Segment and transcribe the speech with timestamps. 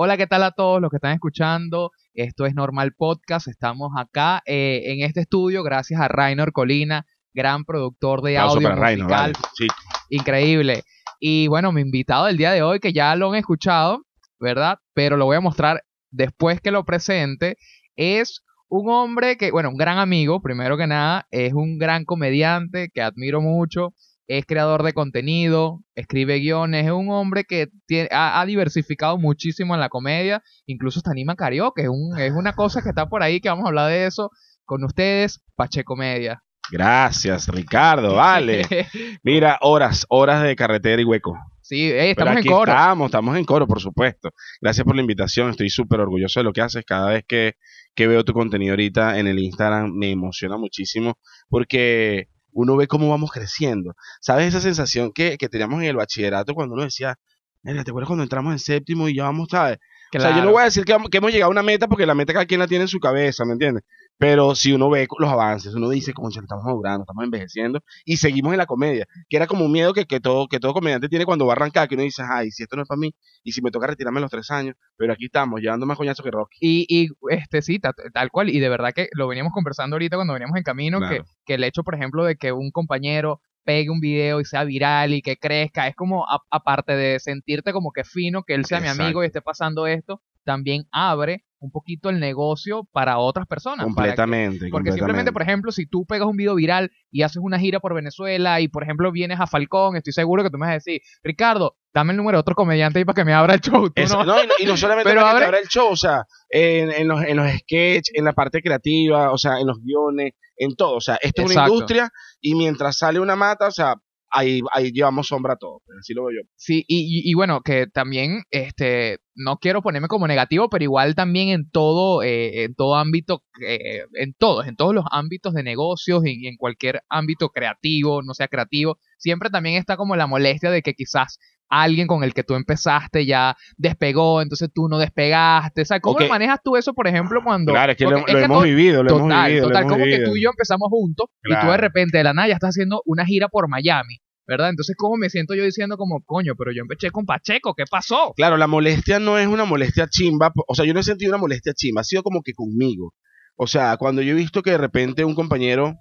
[0.00, 1.90] Hola, ¿qué tal a todos los que están escuchando?
[2.14, 3.48] Esto es Normal Podcast.
[3.48, 8.76] Estamos acá eh, en este estudio gracias a Rainer Colina, gran productor de Aplauso audio
[8.76, 9.08] musical.
[9.08, 9.34] vale.
[9.54, 9.66] Sí.
[10.10, 10.84] Increíble.
[11.18, 14.04] Y bueno, mi invitado del día de hoy, que ya lo han escuchado,
[14.38, 14.78] ¿verdad?
[14.94, 17.56] Pero lo voy a mostrar después que lo presente,
[17.96, 22.88] es un hombre que, bueno, un gran amigo, primero que nada, es un gran comediante
[22.94, 23.94] que admiro mucho,
[24.28, 29.74] es creador de contenido, escribe guiones, es un hombre que tiene- ha, ha diversificado muchísimo
[29.74, 33.22] en la comedia, incluso hasta anima karaoke, es, un, es una cosa que está por
[33.22, 34.30] ahí, que vamos a hablar de eso
[34.64, 36.42] con ustedes, Pacheco Media.
[36.70, 38.62] Gracias, Ricardo, vale.
[39.22, 41.34] Mira, horas, horas de carretera y hueco.
[41.62, 42.70] sí, estamos en coro.
[42.70, 44.30] Estamos, estamos en coro, por supuesto.
[44.60, 45.48] Gracias por la invitación.
[45.48, 46.84] Estoy súper orgulloso de lo que haces.
[46.86, 47.54] Cada vez que,
[47.94, 51.18] que veo tu contenido ahorita en el Instagram me emociona muchísimo
[51.48, 52.26] porque
[52.60, 53.94] uno ve cómo vamos creciendo.
[54.20, 57.14] ¿Sabes esa sensación que, que teníamos en el bachillerato cuando uno decía,
[57.62, 59.78] mira, ¿te acuerdas cuando entramos en séptimo y ya vamos, ¿sabes?
[60.16, 62.06] O sea, yo no voy a decir que, que hemos llegado a una meta porque
[62.06, 63.84] la meta cada quien la tiene en su cabeza, ¿me entiendes?
[64.18, 68.52] Pero si uno ve los avances, uno dice, concha, estamos madurando, estamos envejeciendo y seguimos
[68.52, 71.24] en la comedia, que era como un miedo que, que, todo, que todo comediante tiene
[71.24, 73.52] cuando va a arrancar, que uno dice, ay, si esto no es para mí, y
[73.52, 76.32] si me toca retirarme a los tres años, pero aquí estamos, llevando más coñazo que
[76.32, 76.56] Rocky.
[76.60, 80.16] Y, y este sí, ta- tal cual, y de verdad que lo veníamos conversando ahorita
[80.16, 81.24] cuando veníamos en camino, Claro.
[81.24, 84.64] que, que el hecho, por ejemplo, de que un compañero pegue un video y sea
[84.64, 88.64] viral y que crezca, es como, a- aparte de sentirte como que fino, que él
[88.64, 93.46] sea mi amigo y esté pasando esto, también abre un poquito el negocio para otras
[93.46, 93.78] personas.
[93.86, 97.58] que- Completamente, porque simplemente, por ejemplo, si tú pegas un video viral y haces una
[97.58, 100.70] gira por Venezuela y, por ejemplo, vienes a Falcón, estoy seguro que tú me vas
[100.70, 103.60] a decir, Ricardo, dame el número de otro comediante ahí para que me abra el
[103.60, 103.90] show.
[103.94, 105.88] Eso, no- no, y, no, y no solamente Pero para que te abra el show,
[105.90, 109.66] o sea, en, en los, en los sketches, en la parte creativa, o sea, en
[109.66, 110.94] los guiones, en todo.
[110.96, 113.94] O sea, esto es una industria y mientras sale una mata, o sea,
[114.30, 115.80] ahí, ahí llevamos sombra a todo.
[115.86, 116.48] pues, Así lo veo yo.
[116.56, 116.98] Sí, y,
[117.28, 121.70] y- y bueno, que también, este, no quiero ponerme como negativo, pero igual también en
[121.70, 126.46] todo, eh, en todo ámbito, eh, en todos, en todos los ámbitos de negocios y
[126.48, 130.94] en cualquier ámbito creativo, no sea creativo, siempre también está como la molestia de que
[130.94, 136.00] quizás alguien con el que tú empezaste ya despegó, entonces tú no despegaste, o sea,
[136.00, 136.22] ¿cómo Ok.
[136.22, 137.72] lo manejas tú eso, por ejemplo, cuando...
[137.72, 139.62] Claro, es que lo, lo es que hemos vivido, lo hemos Total, vivido.
[139.62, 140.30] lo total, hemos como que vivido.
[140.30, 143.02] tú y yo empezamos juntos y tú de repente de la nada ya estás haciendo
[143.04, 144.70] una gira por Miami, ¿verdad?
[144.70, 148.32] Entonces, ¿cómo me siento yo diciendo como, coño, pero yo empecé con Pacheco, ¿qué pasó?
[148.36, 151.38] Claro, la molestia no es una molestia chimba, o sea, yo no he sentido una
[151.38, 153.12] molestia chimba, ha sido como que conmigo.
[153.56, 155.94] O sea, cuando yo he visto que de repente un compañero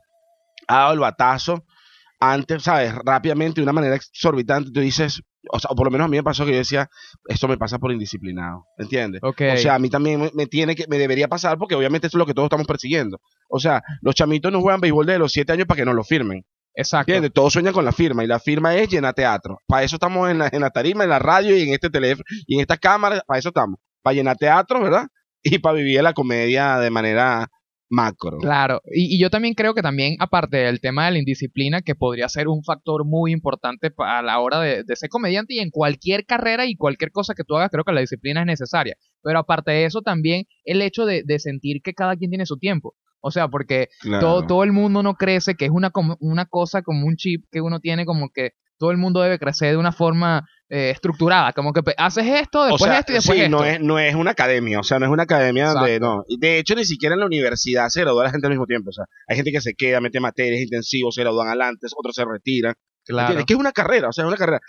[0.67, 1.65] ha dado el batazo,
[2.19, 2.93] antes, ¿sabes?
[3.05, 6.23] Rápidamente, de una manera exorbitante, tú dices, o sea, por lo menos a mí me
[6.23, 6.89] pasó que yo decía,
[7.27, 9.21] esto me pasa por indisciplinado, ¿entiendes?
[9.23, 9.41] Ok.
[9.53, 12.17] O sea, a mí también me, me tiene que, me debería pasar porque obviamente esto
[12.17, 13.19] es lo que todos estamos persiguiendo.
[13.49, 16.03] O sea, los chamitos no juegan béisbol de los siete años para que no lo
[16.03, 16.45] firmen.
[16.73, 17.11] exacto.
[17.11, 17.33] ¿Entiendes?
[17.33, 19.59] Todos sueñan con la firma y la firma es llenar teatro.
[19.67, 22.23] Para eso estamos en la, en la tarima, en la radio y en este teléfono
[22.45, 23.79] y en estas cámaras, para eso estamos.
[24.01, 25.07] Para llenar teatro, ¿verdad?
[25.43, 27.47] Y para vivir la comedia de manera
[27.89, 28.37] macro.
[28.39, 31.95] Claro, y, y yo también creo que también, aparte del tema de la indisciplina, que
[31.95, 35.69] podría ser un factor muy importante a la hora de, de ser comediante y en
[35.69, 38.95] cualquier carrera y cualquier cosa que tú hagas, creo que la disciplina es necesaria.
[39.23, 42.57] Pero aparte de eso, también el hecho de, de sentir que cada quien tiene su
[42.57, 42.95] tiempo.
[43.19, 44.25] O sea, porque Claro.
[44.25, 47.61] todo, todo el mundo no crece, que es una, una cosa como un chip que
[47.61, 51.71] uno tiene como que todo el mundo debe crecer de una forma eh, estructurada, como
[51.73, 53.57] que pe- haces esto, o después sea, esto y después sí, esto.
[53.57, 56.23] no es, no es una academia, o sea, no es una academia donde no.
[56.39, 58.89] De hecho, ni siquiera en la universidad se gradúa la gente al mismo tiempo.
[58.89, 62.25] O sea, hay gente que se queda, mete materias intensivos, se gradúan antes, otros se
[62.25, 62.73] retiran.
[63.05, 63.27] Claro.
[63.27, 63.45] ¿Entiendes?
[63.45, 64.59] Que es una carrera, o sea, es una carrera.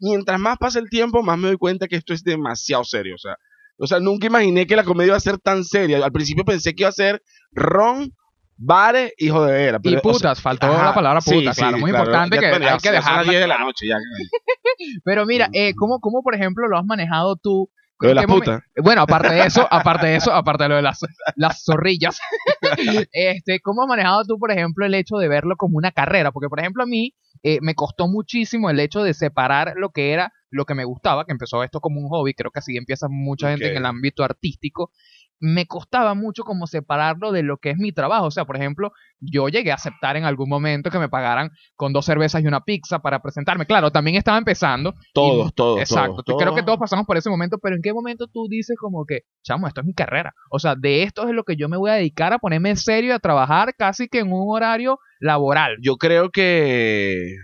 [0.00, 3.18] Mientras más pasa el tiempo, más me doy cuenta que esto es demasiado serio, o
[3.18, 3.34] sea.
[3.80, 6.04] O sea, nunca imaginé que la comedia iba a ser tan seria.
[6.04, 8.12] Al principio pensé que iba a ser ron,
[8.58, 9.78] bares y jodedera.
[9.78, 12.04] Y pero, o sea, putas, faltó ajá, la palabra puta, sí, claro, muy claro.
[12.04, 13.96] importante Ya, que bueno, hay que las dejarla 10 de la noche ya.
[15.04, 17.70] Pero mira, eh, ¿cómo, ¿cómo, por ejemplo, lo has manejado tú?
[18.00, 18.62] Lo de ¿En la qué momen- puta.
[18.76, 21.00] Bueno, aparte de eso, aparte de eso, aparte de lo de las,
[21.36, 22.20] las zorrillas,
[23.12, 26.30] este, ¿cómo has manejado tú, por ejemplo, el hecho de verlo como una carrera?
[26.32, 30.12] Porque, por ejemplo, a mí eh, me costó muchísimo el hecho de separar lo que
[30.12, 33.06] era lo que me gustaba, que empezó esto como un hobby, creo que así empieza
[33.10, 34.92] mucha gente en el ámbito artístico,
[35.40, 38.26] me costaba mucho como separarlo de lo que es mi trabajo.
[38.26, 41.92] O sea, por ejemplo, yo llegué a aceptar en algún momento que me pagaran con
[41.92, 43.64] dos cervezas y una pizza para presentarme.
[43.66, 44.94] Claro, también estaba empezando.
[45.12, 46.22] Todos, y- todos, Exacto.
[46.24, 46.78] todos, Creo que todos.
[46.78, 49.86] pasamos por ese momento, pero ¿en qué momento tú dices como que, chamo, esto es
[49.86, 50.34] mi carrera?
[50.50, 52.76] O sea, de esto es lo que yo me voy a dedicar a ponerme en
[52.76, 55.76] serio y a trabajar casi que en un horario laboral.
[55.82, 57.34] Yo creo que.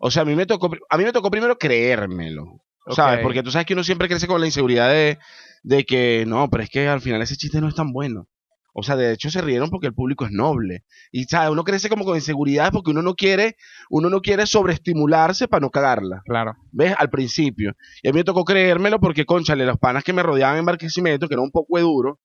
[0.00, 2.60] O sea, a mí me tocó, a mí me tocó primero creérmelo.
[2.88, 3.18] ¿Sabes?
[3.18, 3.22] Ok.
[3.22, 5.18] Porque tú sabes que uno siempre crece con la inseguridad de,
[5.62, 8.28] de que no, pero es que al final ese chiste no es tan bueno.
[8.74, 10.84] O sea, de hecho se rieron porque el público es noble.
[11.10, 11.50] Y, ¿sabes?
[11.50, 13.56] Uno crece como con inseguridad porque uno no quiere,
[13.90, 16.22] uno no quiere sobreestimularse para no cagarla.
[16.24, 16.54] Claro.
[16.70, 16.94] ¿Ves?
[16.98, 17.74] Al principio.
[18.02, 21.28] Y a mí me tocó creérmelo porque, conchale, los panas que me rodeaban en Barquisimeto,
[21.28, 22.18] que era un poco de duro,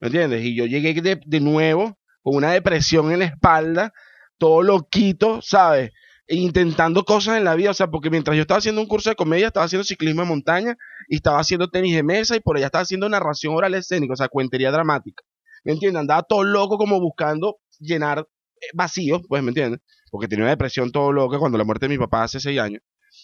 [0.00, 0.44] ¿me entiendes?
[0.44, 3.92] Y yo llegué de, de nuevo con una depresión en la espalda,
[4.36, 5.90] todo loquito, ¿sabes?
[6.26, 9.08] E intentando cosas en la vida, o sea, porque mientras yo estaba haciendo un curso
[9.08, 10.76] de comedia, estaba haciendo ciclismo de montaña
[11.08, 14.16] y estaba haciendo tenis de mesa y por allá estaba haciendo narración oral escénica, o
[14.16, 15.22] sea, cuentería dramática.
[15.64, 16.00] ¿Me entiendes?
[16.00, 19.80] Andaba todo loco como buscando llenar eh, vacíos, pues, ¿me entiendes?
[20.10, 22.82] Porque tenía una depresión todo loco cuando la muerte de mi papá hace seis años.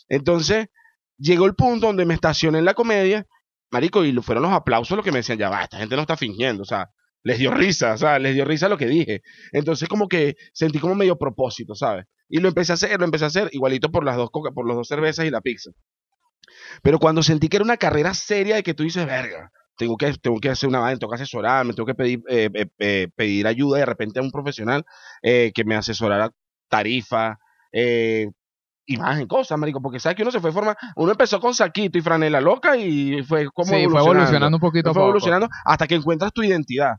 [0.08, 0.66] Entonces,
[1.18, 3.26] llegó el punto donde me estacioné en la comedia,
[3.70, 6.16] marico, y fueron los aplausos los que me decían, ya va, esta gente no está
[6.16, 6.90] fingiendo, o sea,
[7.22, 9.22] les dio risa, o sea, les dio risa lo que dije.
[9.52, 12.06] Entonces, como que sentí como medio propósito, ¿sabes?
[12.28, 14.76] Y lo empecé a hacer, lo empecé a hacer igualito por las dos por las
[14.76, 15.70] dos cervezas y la pizza.
[16.82, 19.50] Pero cuando sentí que era una carrera seria de que tú dices, verga,
[19.80, 22.66] tengo que, tengo que hacer una vaina, tengo que asesorarme, tengo que pedir, eh, eh,
[22.78, 24.84] eh, pedir ayuda de repente a un profesional
[25.22, 26.30] eh, que me asesorara
[26.68, 27.38] tarifa,
[28.84, 32.02] imagen, cosas, marico, porque sabes que uno se fue forma, uno empezó con saquito y
[32.02, 35.06] franela loca y fue como sí, fue evolucionando un poquito fue poco.
[35.06, 36.96] evolucionando hasta que encuentras tu identidad,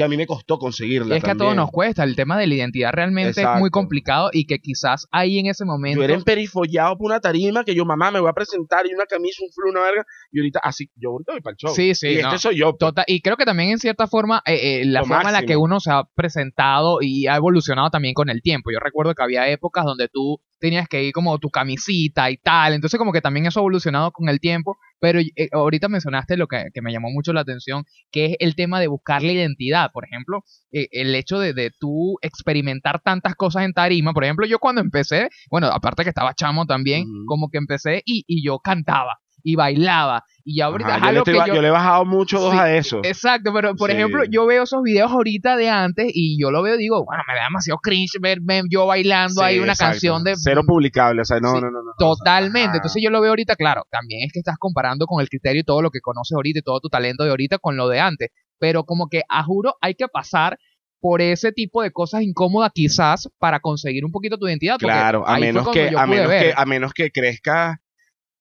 [0.00, 1.14] que a mí me costó conseguirla.
[1.14, 3.68] Y es que a todos nos cuesta, el tema de la identidad realmente es muy
[3.68, 5.98] complicado y que quizás ahí en ese momento...
[5.98, 9.04] Yo era emperifollado por una tarima que yo, mamá, me voy a presentar y una
[9.04, 10.06] camisa, un flu, una verga.
[10.32, 11.74] Y ahorita, así, yo ahorita voy para el show.
[11.74, 12.38] Sí, sí, Y este no.
[12.38, 12.70] soy yo.
[12.70, 12.78] pues.
[12.78, 15.42] Tota- y creo que también en cierta forma eh, eh, la Lo forma en la
[15.42, 18.70] que uno se ha presentado y ha evolucionado también con el tiempo.
[18.72, 22.74] Yo recuerdo que había épocas donde tú tenías que ir como tu camisita y tal,
[22.74, 26.46] entonces como que también eso ha evolucionado con el tiempo, pero eh, ahorita mencionaste lo
[26.46, 29.90] que, que me llamó mucho la atención, que es el tema de buscar la identidad,
[29.92, 34.46] por ejemplo, eh, el hecho de, de tú experimentar tantas cosas en tarima, por ejemplo,
[34.46, 38.58] yo cuando empecé, bueno, aparte que estaba chamo también, como que empecé y, y yo
[38.58, 41.62] cantaba y bailaba y ya ahorita Ajá, yo, le algo estoy que ba- yo- yo
[41.62, 43.00] le he bajado mucho dos Sí, a eso.
[43.04, 43.96] Exacto, pero por Sí.
[43.96, 47.22] ejemplo, yo veo esos videos ahorita de antes y yo lo veo y digo, bueno,
[47.28, 49.92] me da demasiado cringe ver, ver yo bailando Sí, ahí una exacto.
[49.92, 50.34] canción de...
[50.36, 51.80] Cero publicable, o sea, no, no, no.
[51.98, 52.68] Totalmente.
[52.68, 52.76] Ajá.
[52.76, 55.64] Entonces yo lo veo ahorita, claro, también es que estás comparando con el criterio y
[55.64, 58.28] todo lo que conoces ahorita y todo tu talento de ahorita con lo de antes.
[58.58, 60.58] Pero como que, a juro, hay que pasar
[61.00, 64.76] por ese tipo de cosas incómodas quizás para conseguir un poquito tu identidad.
[64.78, 67.78] Claro, a ahí fue menos cuando que, a menos que, a menos que crezcas,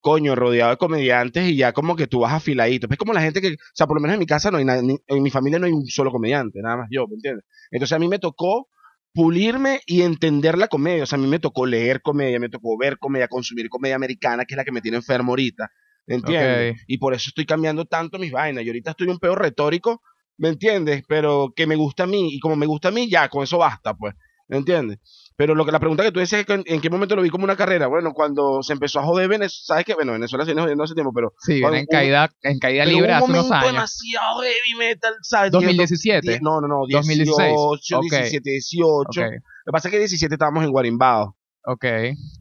[0.01, 2.87] coño, rodeado de comediantes y ya como que tú vas afiladito.
[2.89, 4.65] Es como la gente que, o sea, por lo menos en mi casa no hay
[4.65, 7.45] nadie, ni- en mi familia no hay un solo comediante, nada más yo, ¿me entiendes?
[7.71, 8.67] Entonces a mí me tocó
[9.13, 11.03] pulirme y entender la comedia.
[11.03, 14.45] O sea, a mí me tocó leer comedia, me tocó ver comedia, consumir comedia americana,
[14.45, 15.69] que es la que me tiene enfermo ahorita.
[16.07, 16.67] ¿Me entiendes?
[16.87, 18.63] Y por eso estoy cambiando tanto mis vainas.
[18.63, 20.01] Y ahorita estoy un peor retórico,
[20.37, 21.03] ¿me entiendes?
[21.07, 22.33] Pero que me gusta a mí.
[22.35, 24.15] Y como me gusta a mí, ya, con eso basta, pues.
[24.47, 24.99] ¿Me entiendes?
[25.39, 27.21] Pero lo que la pregunta que tú decías es que en, en qué momento lo
[27.21, 27.87] vi como una carrera.
[27.87, 30.95] Bueno, cuando se empezó a joder Venezuela, sabes que bueno, Venezuela se viene jodiendo hace
[30.95, 33.67] tiempo, pero Sí, viene en caída, en caída libre hace un unos años.
[33.71, 35.51] demasiado heavy metal, ¿sabes?
[35.51, 36.29] 2017.
[36.29, 37.35] Die- No, no, no, 2016.
[37.55, 38.03] 18, Ok.
[38.11, 39.07] 17, 18.
[39.07, 41.37] Ok, Lo que pasa es que 17 estábamos en Guarimbao.
[41.63, 41.85] ok.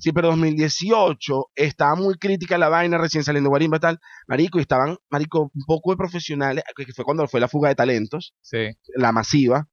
[0.01, 3.99] Sí, pero 2018 estaba muy crítica la vaina, recién saliendo Guarimba y tal.
[4.27, 7.75] Marico, y estaban, marico, un poco de profesionales, que fue cuando fue la fuga de
[7.77, 8.71] talentos, Sí.
[8.97, 9.67] la masiva.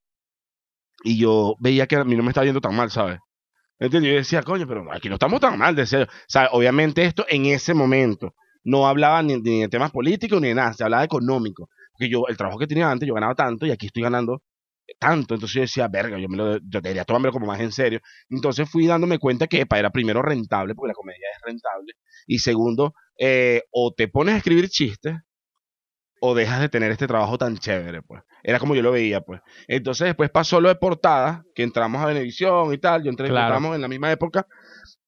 [1.06, 3.20] Y yo veía que a mí no me estaba yendo tan mal, ¿sabes?
[3.78, 4.12] ¿Entiendes?
[4.12, 6.08] Yo decía, coño, pero aquí no estamos tan mal, de serio.
[6.10, 10.56] O sea, obviamente esto en ese momento no hablaba ni, de temas políticos ni de
[10.56, 11.70] nada, se hablaba económico.
[11.94, 14.42] Porque yo, el trabajo que tenía antes, yo ganaba tanto y aquí estoy ganando
[14.98, 15.36] tanto.
[15.36, 18.00] Entonces yo decía, verga, yo, me lo, yo debería tomármelo como más en serio.
[18.28, 21.94] Entonces fui dándome cuenta que epa, era primero rentable, porque la comedia es rentable.
[22.26, 25.16] Y segundo, eh, o te pones a escribir chistes
[26.20, 28.22] o dejas de tener este trabajo tan chévere, pues.
[28.44, 29.42] Era como yo lo veía, pues.
[29.68, 33.48] Entonces después pasó lo de portada, que entramos a Venevisión y tal, yo entré, Claro.
[33.56, 34.48] entramos en la misma época,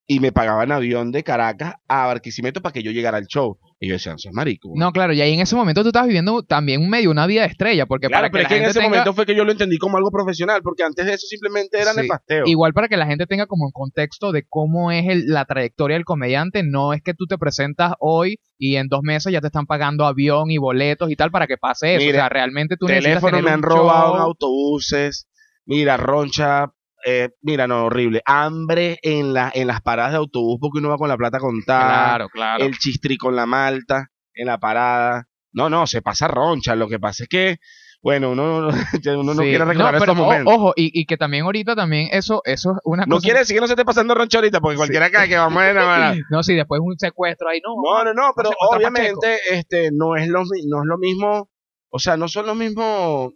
[0.09, 3.57] y me pagaban avión de Caracas a Barquisimeto para que yo llegara al show.
[3.79, 4.71] Y yo decía, no seas marico.
[4.75, 7.41] No, claro, y ahí en ese momento tú estabas viviendo también un medio una vida
[7.41, 9.25] de estrella, porque Claro, para pero que es la que en ese tenga, momento fue
[9.27, 12.01] que yo lo entendí como algo profesional, porque antes de eso simplemente era Sí.
[12.01, 12.45] nefasteo.
[12.47, 15.95] igual para que la gente tenga como un contexto de cómo es el- la trayectoria
[15.97, 19.47] del comediante, no es que tú te presentas hoy y en dos meses ya te
[19.47, 22.05] están pagando avión y boletos y tal para que pase eso.
[22.05, 25.27] Mira, o sea, realmente tú necesitas Teléfono tener me han robado en autobuses.
[25.65, 26.71] Mira, roncha.
[27.05, 28.21] Eh, mira, no, horrible.
[28.25, 31.87] Hambre en, la, en las paradas de autobús porque uno va con la plata contada.
[32.09, 32.63] Claro, claro.
[32.65, 35.25] El chistri con la malta en la parada.
[35.53, 36.75] No, no, se pasa roncha.
[36.75, 37.57] Lo que pasa es que,
[38.01, 38.69] bueno, uno, uno
[39.23, 39.39] no Sí.
[39.49, 40.53] quiere recordar pero estos o- momentos.
[40.53, 43.25] Ojo, y, y que también ahorita también eso, eso es una no cosa.
[43.25, 45.69] quiere decir que no se esté pasando roncha ahorita, porque cualquiera cae que vamos a
[45.71, 46.15] enamorar.
[46.29, 47.73] No, si después un secuestro ahí, no.
[47.83, 51.49] No, no, no, pero obviamente este no es lo no es lo mismo,
[51.89, 53.31] o sea, no son los mismos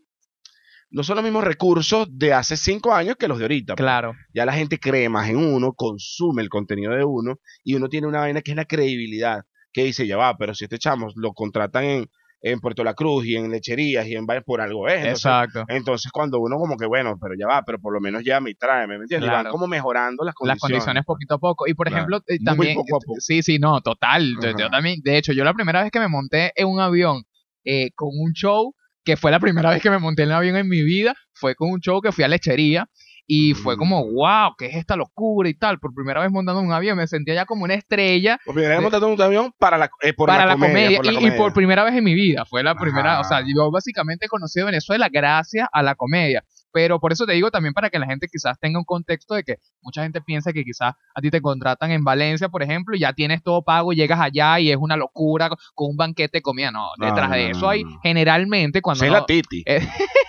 [0.92, 3.76] no son los mismos recursos de hace cinco años que los de ahorita.
[3.76, 4.14] Claro.
[4.34, 8.08] Ya la gente cree más en uno, consume el contenido de uno y uno tiene
[8.08, 9.42] una vaina que es la credibilidad,
[9.74, 12.06] que dice, ya va, pero si este chamo lo contratan en,
[12.44, 14.96] en Puerto La Cruz y en lecherías y en varios por algo es.
[14.96, 15.64] Entonces, Exacto.
[15.70, 18.54] entonces, cuando uno como que, bueno, pero ya va, pero por lo menos ya me
[18.56, 19.30] trae, ¿me entiendes?
[19.30, 20.60] Y van como mejorando las Las condiciones.
[20.60, 21.68] condiciones poquito a poco.
[21.68, 22.00] Y por Claro.
[22.00, 22.76] ejemplo, eh, Muy también.
[22.76, 23.20] poco a poco.
[23.20, 24.36] Sí, sí, no, total.
[24.42, 27.24] Yo- también, de hecho, yo la primera vez que me monté en un avión
[27.64, 30.56] eh, con un show, que fue la primera vez que me monté en un avión
[30.56, 32.88] en mi vida, fue con un show que fui a lechería.
[33.34, 35.80] Y fue como, wow, ¿qué es esta locura y tal?
[35.80, 38.82] Por primera vez montando un avión, me sentía ya como una estrella Por primera vez
[38.82, 40.98] montando un avión para la, eh, por para la, comedia.
[40.98, 42.44] comedia, por la y, por primera vez en mi vida.
[42.46, 43.22] Fue la primera, Ajá.
[43.22, 46.44] o sea, yo básicamente he conocido Venezuela gracias a la comedia.
[46.74, 49.44] Pero por eso te digo también para que la gente quizás tenga un contexto de
[49.44, 53.00] que mucha gente piensa que quizás a ti te contratan en Valencia, por ejemplo, y
[53.00, 56.72] ya tienes todo pago, llegas allá y es una locura con un banquete de comida.
[56.72, 59.64] No, No, detrás no, de eso hay generalmente cuando Soy no- la Titi.
[59.66, 59.80] Eh,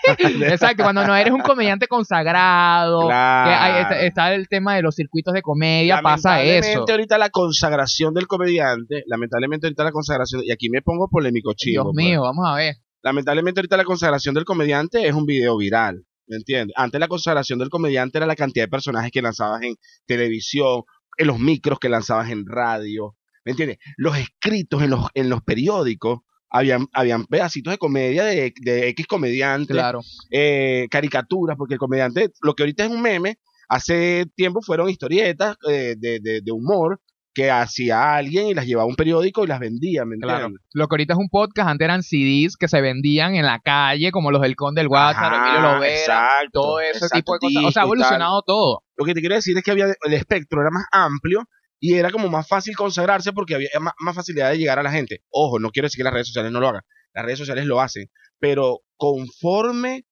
[0.41, 4.95] Exacto, cuando no eres un comediante consagrado, que hay- está, está el tema de los
[4.95, 6.51] circuitos de comedia, pasa eso.
[6.51, 11.53] Lamentablemente ahorita la consagración del comediante, lamentablemente ahorita la consagración, y aquí me pongo polémico
[11.53, 11.83] chivo.
[11.83, 12.05] Dios pues.
[12.05, 12.75] mío, vamos a ver.
[13.01, 16.03] Lamentablemente ahorita la consagración del comediante es un video viral,
[16.33, 16.73] ¿me entiendes?
[16.77, 19.75] Antes la consagración del comediante era la cantidad de personajes que lanzabas en
[20.07, 20.81] televisión,
[21.17, 23.77] en los micros que lanzabas en radio, ¿me entiendes?
[23.97, 29.05] Los escritos en los, en los periódicos, habían, habían pedacitos de comedia de, de X
[29.07, 30.01] comediante, Claro.
[30.31, 33.37] eh, caricaturas, porque el comediante, lo que ahorita es un meme,
[33.69, 36.99] hace tiempo fueron historietas eh, de, de, de humor
[37.33, 40.49] que hacía alguien y las llevaba a un periódico y las vendía, ¿me Claro.
[40.73, 44.11] Lo que ahorita es un podcast, antes eran CDs que se vendían en la calle,
[44.11, 47.65] como los del Conde del WhatsApp, Emilio Lovera, exacto, todo ese exacto, tipo de cosas.
[47.65, 47.85] O sea, ha tal.
[47.85, 48.83] evolucionado todo.
[48.95, 51.47] Lo que te quiero decir es que había el espectro era más amplio
[51.79, 54.91] y era como más fácil consagrarse porque había más, más facilidad de llegar a la
[54.91, 55.23] gente.
[55.29, 56.83] Ojo, no quiero decir que las redes sociales no lo hagan.
[57.13, 58.09] Las redes sociales lo hacen,
[58.39, 60.05] pero conforme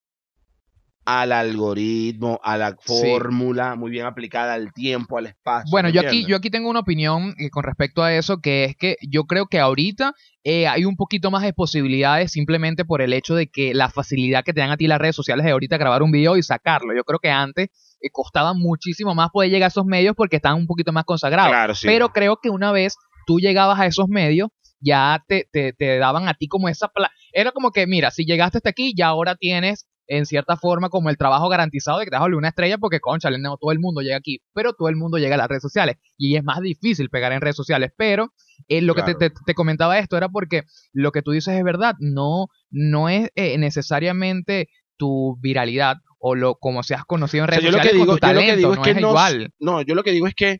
[1.06, 2.78] al algoritmo, a la Sí.
[2.86, 5.70] fórmula muy bien aplicada al tiempo, al espacio.
[5.72, 8.66] Bueno, ¿me yo aquí, yo aquí tengo una opinión eh, con respecto a eso, que
[8.66, 13.02] es que yo creo que ahorita eh, hay un poquito más de posibilidades simplemente por
[13.02, 15.52] el hecho de que la facilidad que te dan a ti las redes sociales de
[15.52, 16.94] ahorita grabar un video y sacarlo.
[16.96, 17.70] Yo creo que antes
[18.02, 21.52] eh, costaba muchísimo más poder llegar a esos medios porque estaban un poquito más consagrados.
[21.52, 21.88] Claro, sí.
[21.88, 22.96] Pero creo que una vez
[23.28, 26.88] tú llegabas a esos medios, ya te, te, te daban a ti como esa...
[26.88, 29.88] pla- Era como que, mira, si llegaste hasta aquí, ya ahora tienes
[30.18, 32.78] en cierta forma como el trabajo garantizado de que te vas a volver una estrella
[32.78, 35.48] porque, concha, no todo el mundo llega aquí, pero todo el mundo llega a las
[35.48, 38.34] redes sociales y es más difícil pegar en redes sociales, pero
[38.68, 41.64] eh, lo que te, te- te comentaba esto era porque lo que tú dices es
[41.64, 47.54] verdad, no, no es eh, necesariamente tu viralidad o lo como seas conocido en O
[47.54, 48.90] sea, redes yo lo que sociales digo, con tu yo lo que digo es que
[48.92, 49.54] es no, igual.
[49.60, 50.60] no, yo lo que digo es que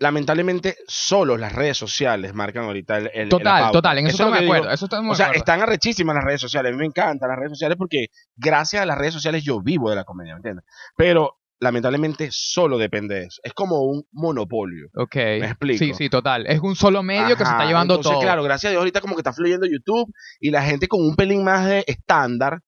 [0.00, 4.24] lamentablemente solo las redes sociales marcan ahorita el, el- Total, total, en eso, es lo
[4.26, 4.54] estamos de que digo.
[4.54, 4.74] acuerdo.
[4.74, 5.38] Eso estamos O sea, acuerdo.
[5.40, 6.70] están arrechísimas las redes sociales.
[6.70, 9.90] A mí me encantan las redes sociales porque gracias a las redes sociales yo vivo
[9.90, 10.64] de la comedia, ¿me entiendes?
[10.96, 13.40] Pero lamentablemente solo depende de eso.
[13.42, 14.86] Es como un monopolio.
[14.94, 15.16] Ok.
[15.16, 15.78] ¿Me explico?
[15.84, 16.46] Sí, sí, total.
[16.46, 18.22] Es un solo medio que se está llevando entonces, todo.
[18.22, 21.16] claro, gracias a Dios ahorita como que está fluyendo YouTube y la gente con un
[21.16, 22.60] pelín más de estándar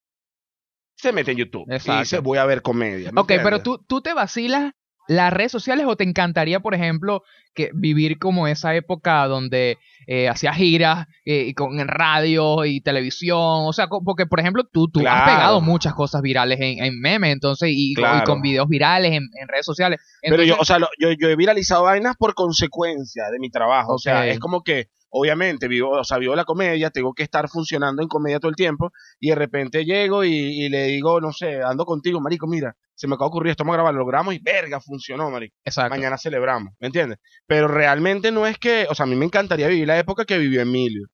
[0.96, 2.00] se mete en YouTube y Exacto.
[2.00, 3.10] dice voy a ver comedia.
[3.12, 4.72] ¿me Ok, pero tú, tú te vacilas
[5.10, 9.76] las redes sociales o te encantaría, por ejemplo, que vivir como esa época donde
[10.06, 13.36] eh, hacías giras eh, y con en radio y televisión,
[13.66, 17.32] o sea, porque por ejemplo tú, tú has pegado muchas cosas virales en, en memes,
[17.32, 18.24] entonces y, con- y Claro.
[18.24, 20.00] con videos virales en, en redes sociales.
[20.22, 23.94] Pero yo, o sea, lo- yo, yo he viralizado vainas por consecuencia de mi trabajo.
[23.94, 27.48] O sea, es como que, obviamente, vivo, o sea, vivo la comedia, tengo que estar
[27.48, 31.32] funcionando en comedia todo el tiempo, y de repente llego y, y le digo, no
[31.32, 34.06] sé, ando contigo, marico, mira, se me acaba de ocurrir esto, vamos a grabar, lo
[34.06, 35.56] grabamos y verga, funcionó, marico.
[35.64, 35.90] exacto.
[35.90, 37.18] Mañana celebramos, ¿me entiendes?
[37.46, 40.38] Pero realmente no es que, o sea, a mí me encantaría vivir la época que
[40.38, 41.06] vivió Emilio.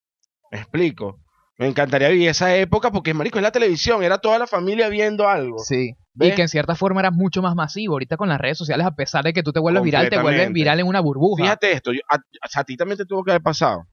[0.50, 1.20] ¿Me explico?
[1.58, 5.28] Me encantaría vivir esa época porque, marico, es la televisión, era toda la familia viendo
[5.28, 5.58] algo.
[5.60, 5.94] Sí.
[6.16, 6.32] ¿Ves?
[6.32, 7.94] Y que en cierta forma era mucho más masivo.
[7.94, 10.52] Ahorita con las redes sociales, a pesar de que tú te vuelves viral, te vuelves
[10.54, 11.42] viral en una burbuja.
[11.44, 12.18] Fíjate esto, yo- a,
[12.58, 13.87] a ti también te tuvo que haber pasado.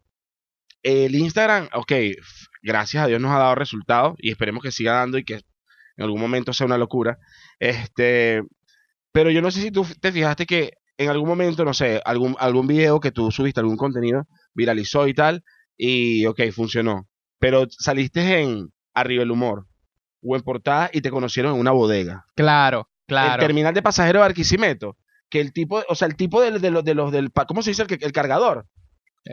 [0.81, 1.91] El Instagram, ok,
[2.61, 6.03] gracias a Dios nos ha dado resultados y esperemos que siga dando y que en
[6.03, 7.17] algún momento sea una locura.
[7.59, 8.41] Este,
[9.11, 12.35] pero yo no sé si tú te fijaste que en algún momento, no sé, algún,
[12.39, 15.43] algún video que tú subiste, algún contenido, viralizó y tal,
[15.77, 17.07] y ok, funcionó.
[17.39, 19.65] Pero saliste en Arriba el Humor
[20.23, 23.41] o en portada y te conocieron en una bodega Claro, el claro.
[23.41, 24.97] terminal de pasajeros de Barquisimeto,
[25.29, 27.71] que el tipo, o sea, el tipo de, de los, de los del, ¿cómo se
[27.71, 27.83] dice?
[27.83, 28.67] El, el cargador.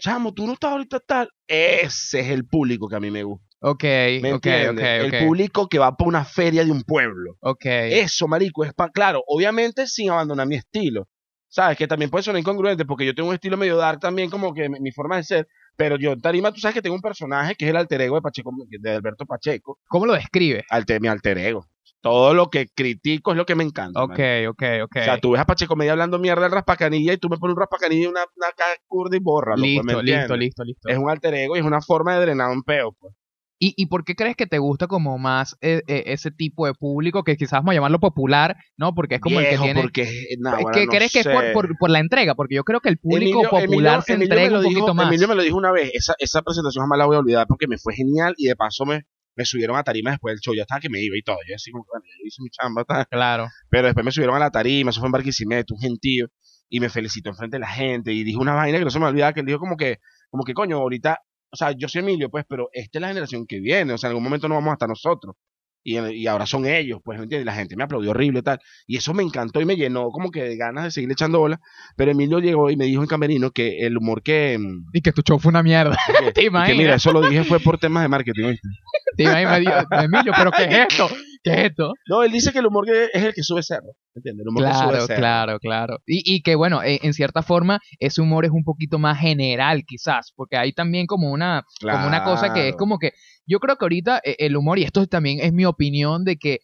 [0.01, 1.31] Chamo, tú no estás ahorita tal.
[1.49, 3.45] Ese es el público que a mí me gusta.
[3.63, 3.83] Ok,
[4.23, 4.47] ¿Me ok.
[4.47, 7.37] El público que va para una feria de un pueblo.
[7.41, 7.65] Ok.
[7.67, 11.09] Eso, marico, es pa, claro, obviamente sin abandonar mi estilo.
[11.49, 11.77] ¿Sabes?
[11.77, 14.69] Que también puede sonar incongruente porque yo tengo un estilo medio dark también, como que
[14.69, 15.49] mi, mi forma de ser.
[15.81, 18.17] Pero yo, en Tarima, tú sabes que tengo un personaje que es el alter ego
[18.17, 19.79] de Pacheco, de Alberto Pacheco.
[19.89, 20.63] ¿Cómo lo describes?
[20.69, 21.65] Alter, mi alter ego.
[22.03, 24.03] Todo lo que critico es lo que me encanta.
[24.03, 24.51] Ok, marico.
[24.51, 24.97] ok, ok.
[24.97, 27.55] O sea, tú ves a Pacheco Media hablando mierda del raspacanilla y tú me pones
[27.55, 28.49] un raspacanilla y una, una
[28.87, 29.57] curda y borra.
[29.57, 30.87] listo, listo, listo, listo.
[30.91, 32.93] Es un alter ego y es una forma de drenar un peo.
[32.93, 33.15] Pues.
[33.63, 36.73] ¿Y, ¿Y por qué crees que te gusta como más eh, eh, ese tipo de
[36.73, 38.95] público que quizás vamos a llamarlo popular, ¿no?
[38.95, 39.83] Porque es como el que Viejo, tiene...
[39.83, 41.53] porque, ¿Qué bueno, no crees que es por, sé.
[41.53, 42.35] por, por la entrega?
[42.35, 44.95] Porque yo creo que el público Emilio- popular Emilio- se Emilio entrega un poquito dijo-
[44.95, 45.07] más.
[45.09, 47.67] Emilio me lo dijo una vez, esa, esa presentación jamás la voy a olvidar porque
[47.69, 49.03] me fue genial y de paso me,
[49.37, 50.55] me subieron a tarima después del show.
[50.55, 51.37] Ya estaba que me iba y todo.
[51.47, 53.07] Yo así como, bueno, yo hice mi chamba, tal.
[53.11, 53.47] Claro.
[53.69, 56.29] Pero después me subieron a la tarima, eso fue en Barquisimeto, un gentío,
[56.71, 59.05] y me felicitó enfrente de la gente y dijo una vaina que no se me
[59.05, 59.99] olvidaba, que él dijo como que,
[60.31, 61.19] como que coño, ahorita,
[61.53, 64.09] o sea, yo soy Emilio, pues, pero esta es la generación que viene, o sea,
[64.09, 65.35] en algún momento no vamos a estar nosotros.
[65.83, 67.47] Y, y ahora son ellos, pues, ¿me entiendes?
[67.47, 68.59] La gente me aplaudió horrible y tal.
[68.87, 71.59] Y eso me encantó y me llenó como que de ganas de seguir echando bola.
[71.97, 74.59] Pero Emilio llegó y me dijo en Camerino que el humor que...
[74.59, 75.97] mm, Y que tu show fue una mierda.
[76.21, 76.79] que- ¿Te y que imaginas?
[76.79, 78.69] mira, eso lo dije fue por temas de marketing, ¿oíste?
[79.17, 81.09] Te imaginas, me dijo, Emilio, ¿pero qué es esto?
[81.43, 81.93] ¿Qué es esto?
[82.09, 84.45] No, él dice que el humor que es el que sube cerro, ¿me entiendes?
[84.45, 85.21] El humor que sube Claro, cerro.
[85.21, 85.99] claro, claro.
[86.07, 89.85] Y, y que bueno, eh, en cierta forma, ese humor es un poquito más general,
[89.87, 92.77] quizás, porque hay también como una, como una cosa que es Claro.
[92.77, 93.13] como que,
[93.47, 96.59] yo creo que ahorita eh, el humor, y esto también es mi opinión, de que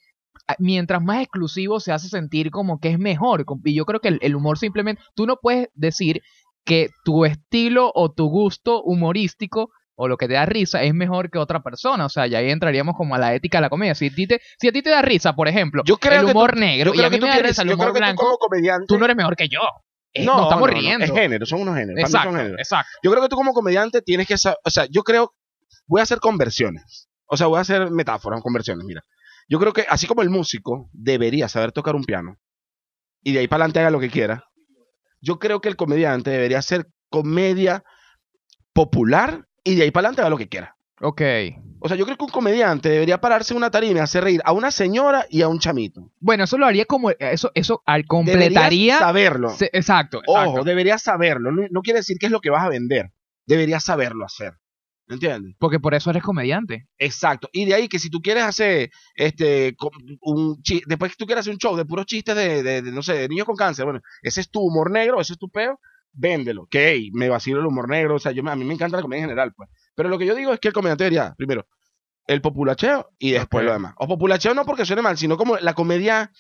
[0.59, 3.45] mientras más exclusivo se hace sentir como que es mejor.
[3.65, 6.21] Y yo creo que el, el humor simplemente, tú no puedes decir
[6.65, 11.31] que tu estilo o tu gusto humorístico o lo que te da risa es mejor
[11.31, 12.05] que otra persona.
[12.07, 13.95] O sea, ya ahí entraríamos como a la ética de la comedia.
[13.95, 16.27] Si a ti te, si a ti te da risa, por ejemplo, Yo creo el
[16.27, 17.69] que tú- humor negro, Yo y a creo mí que tú me da risa el
[17.69, 18.85] yo humor creo que tú blanco, como comediante...
[18.89, 19.61] tú no eres mejor que yo.
[20.25, 21.05] Nos estamos riendo.
[21.05, 22.01] es género, son unos géneros.
[22.01, 22.59] exacto, son géneros.
[22.59, 22.89] exacto.
[23.03, 25.33] Yo creo que tú como comediante tienes que saber, o sea, yo creo,
[25.87, 27.09] voy a hacer conversiones.
[27.27, 29.03] O sea, voy a hacer metáforas, conversiones, mira.
[29.49, 32.37] Yo creo que así como el músico debería saber tocar un piano
[33.23, 34.45] y de ahí para adelante haga lo que quiera,
[35.21, 37.83] yo creo que el comediante debería hacer comedia
[38.73, 40.77] popular y de ahí para adelante haga lo que quiera.
[41.01, 41.21] Ok.
[41.79, 44.41] O sea, yo creo que un comediante debería pararse en una tarima y hacer reír
[44.47, 46.11] a una señora y a un chamito.
[46.21, 48.99] Bueno, eso lo haría como, eso, eso al- Deberías completaría.
[48.99, 49.51] saberlo.
[49.51, 51.53] se- exacto, Ojo, deberías saberlo.
[51.53, 53.13] No, no quiere decir que es lo que vas a vender.
[53.47, 54.55] Deberías saberlo hacer.
[55.09, 55.55] ¿Entiendes?
[55.61, 56.89] Porque por eso eres comediante.
[56.99, 57.49] Exacto.
[57.53, 59.77] Y de ahí que si tú quieres hacer este
[60.21, 63.03] un después que tú quieres hacer un show de puros chistes de, de- de, no
[63.03, 65.79] sé, de niños con cáncer, bueno, ese es tu humor negro, ese es tu peo,
[66.17, 66.67] véndelo.
[66.67, 69.03] Que hey, me vacilo el humor negro, o sea, yo a mí me encanta la
[69.03, 69.69] comedia en general, pues.
[69.95, 71.67] Pero lo que yo digo es que el comediante debería, primero,
[72.27, 73.67] el populacheo y después Ok.
[73.67, 73.95] lo demás.
[73.99, 76.33] O populacheo no porque suene mal, sino como la comedia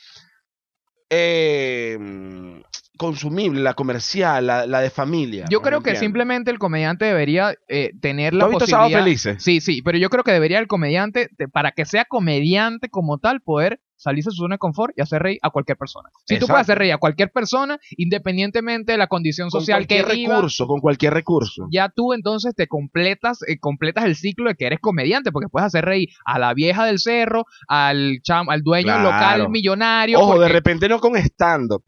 [1.11, 2.62] eh,
[2.99, 5.47] consumible, la comercial, la, la de familia.
[5.49, 8.99] Yo creo que simplemente el comediante debería eh, tener ¿Tú la posibilidad.
[9.01, 9.43] Felices?
[9.43, 13.19] Sí, sí, pero yo creo que debería el comediante, te- para que sea comediante como
[13.19, 16.09] tal, poder salirse de su zona de confort y hacer reír a cualquier persona.
[16.27, 16.47] Si tú Exacto.
[16.53, 20.35] puedes hacer reír a cualquier persona, independientemente de la condición Con social que cualquier viva,
[20.37, 21.67] recurso, con cualquier recurso.
[21.71, 25.67] ya tú entonces te completas, eh, completas el ciclo de que eres comediante, porque puedes
[25.67, 29.03] hacer reír a la vieja del cerro, al cham, al dueño Claro.
[29.05, 30.21] local millonario.
[30.21, 31.83] Ojo, de repente no con stand-up,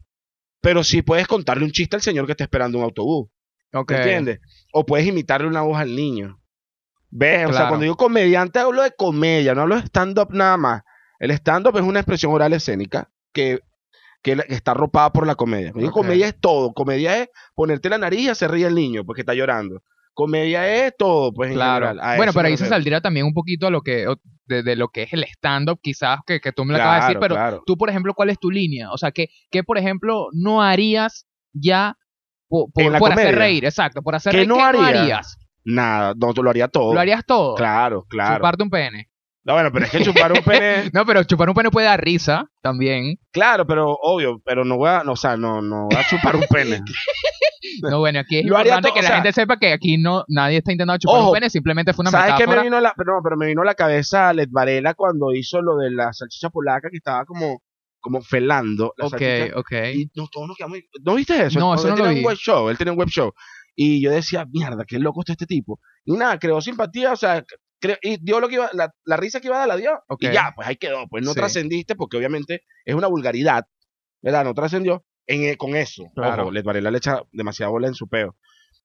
[0.61, 3.29] pero sí puedes contarle un chiste al señor que está esperando un autobús,
[3.73, 3.91] Ok.
[3.91, 4.39] ¿me entiendes?
[4.73, 6.39] O puedes imitarle una voz al niño.
[7.11, 7.49] ¿Ves?
[7.49, 10.81] O sea, cuando digo comediante hablo de comedia, no hablo de stand-up nada más.
[11.19, 13.59] El stand-up es una expresión oral escénica que,
[14.23, 15.71] está arropada por la comedia.
[15.91, 16.73] Comedia es todo.
[16.73, 19.81] Comedia es ponerte la nariz y hacer reír al niño porque está llorando.
[20.13, 21.87] Comedia es todo, pues en Claro.
[21.87, 22.13] general.
[22.13, 24.05] A Bueno, pero ahí se saldría también un poquito a lo que
[24.45, 27.07] de, de lo que es el stand-up, quizás que, que tú me lo acabas de
[27.07, 27.63] decir, pero claro.
[27.65, 28.91] tú, por ejemplo, ¿cuál es tu línea?
[28.91, 31.95] O sea, que, que por ejemplo, no harías ya
[32.49, 34.87] po- por, En hacer reír, exacto, por hacer ¿Qué reír, no ¿qué no haría?
[35.01, 35.37] harías?
[35.63, 36.93] Nada, no, lo haría todo.
[36.93, 37.55] ¿Lo harías todo?
[37.55, 38.37] Claro, claro.
[38.37, 39.08] Chuparte un pene.
[39.49, 41.99] No, bueno, pero es que chupar un pene No, pero chupar un pene puede dar
[41.99, 43.15] risa también.
[43.31, 46.35] Claro, pero obvio, pero no voy a, no, o sea, no, no voy a chupar
[46.35, 46.81] un pene.
[47.81, 50.23] No, bueno, aquí es Lo importante que o la sea- gente sepa que aquí no
[50.27, 52.57] nadie está intentando chupar Ojo, un pene, simplemente fue una ¿Sabes qué metáfora.
[52.61, 55.61] me vino la, pero, no, pero me vino a la cabeza Led Varela cuando hizo
[55.61, 57.61] lo de la salchicha polaca que estaba como,
[57.99, 59.57] como felando la Ok, salchicha.
[59.59, 59.71] ok.
[59.95, 61.59] Y nos, todos nos quedamos, ¿no viste eso?
[61.59, 62.19] No, eso él no lo tenía vi.
[62.19, 63.31] un web show, él tenía un web show.
[63.75, 65.79] Y yo decía, mierda, qué loco está este tipo.
[66.05, 67.43] Y nada, creó simpatía, o sea,
[68.01, 69.91] y dio lo que iba, la, la risa que iba a dar la dio.
[70.07, 70.23] Ok.
[70.23, 71.07] Y ya, pues ahí quedó.
[71.07, 71.37] Pues no Sí.
[71.39, 73.65] trascendiste porque obviamente es una vulgaridad,
[74.21, 74.43] ¿verdad?
[74.43, 76.03] No trascendió en, eh, con eso.
[76.15, 76.43] Claro.
[76.43, 78.35] Ojo, Led Varela le echa demasiada bola en su peo.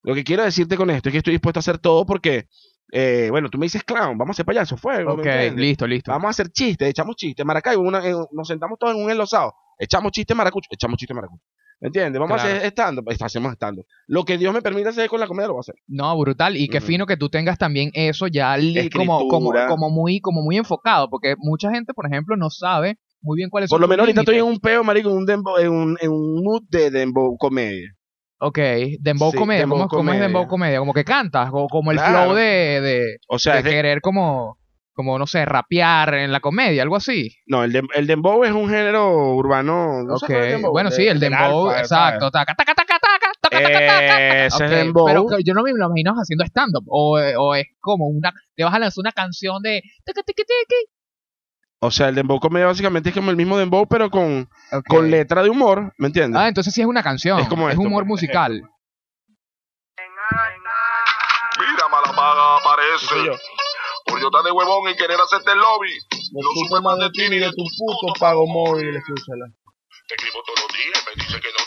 [0.02, 2.46] Lo que quiero decirte con esto es que estoy dispuesto a hacer todo porque,
[2.92, 5.16] eh, bueno, tú me dices clown, vamos a hacer payaso, fuego.
[5.16, 6.10] ¿me Ok, listo, listo.
[6.12, 7.44] Vamos a hacer chistes, echamos chistes.
[7.44, 9.54] Maracaibo, una- nos sentamos todos en un enlosado.
[9.78, 11.42] Echamos chistes maracucho, echamos chistes maracucho.
[11.80, 12.18] ¿Me entiendes?
[12.20, 13.54] Vamos a hacer estando, pues hacemos.
[14.06, 15.74] Lo que Dios me permita hacer con la comedia lo voy a hacer.
[15.86, 16.56] No, brutal.
[16.56, 18.56] Y qué fino que tú tengas también eso ya
[18.92, 21.10] como, como, como, muy, como muy enfocado.
[21.10, 24.20] Porque mucha gente, por ejemplo, no sabe muy bien cuáles Por son lo menos ahorita
[24.20, 27.36] estoy en un peo, marico, en un, dembow- en un, en un mood de dembow
[27.38, 27.88] comedia.
[28.38, 28.58] Ok,
[29.00, 29.60] Dembow Sí, Comedia.
[29.62, 30.20] dembow ¿Cómo, cómo es.
[30.20, 30.78] Dembow Comedia?
[30.78, 32.24] Como que cantas, o como el Claro.
[32.24, 32.42] flow de,
[32.82, 34.58] de, O sea, de es de- querer como,
[34.94, 37.36] como, no sé, rapear en la comedia, algo así.
[37.46, 40.02] no, el, dem- el dembow es un género urbano.
[40.04, 40.72] ¿no ok, sabes cuál es el dembow?
[40.72, 42.30] bueno, De- sí, el Dembow, alfa, exacto.
[42.30, 45.06] Taca, taca, taca, taca, taca, Ese es Ok, dembow.
[45.06, 46.84] Pero que yo no me lo imagino haciendo stand-up.
[46.86, 48.32] O, o es como una.
[48.54, 49.82] Te vas a lanzar una canción de.
[51.80, 54.84] O sea, el dembow comedia básicamente es como el mismo dembow, pero con, Ok.
[54.88, 56.40] con letra de humor, ¿me entiendes?
[56.40, 57.40] Ah, entonces sí es una canción.
[57.40, 58.62] Es como es esto, humor por musical.
[61.58, 63.38] Mira, Malapaga aparece.
[64.04, 65.90] Por yo estar de huevón y querer hacerte el lobby.
[66.32, 69.46] No No supe más de ti ni de tu puto pago móvil, escúchala.
[70.08, 71.64] Te escribo todos los días y me dice que no.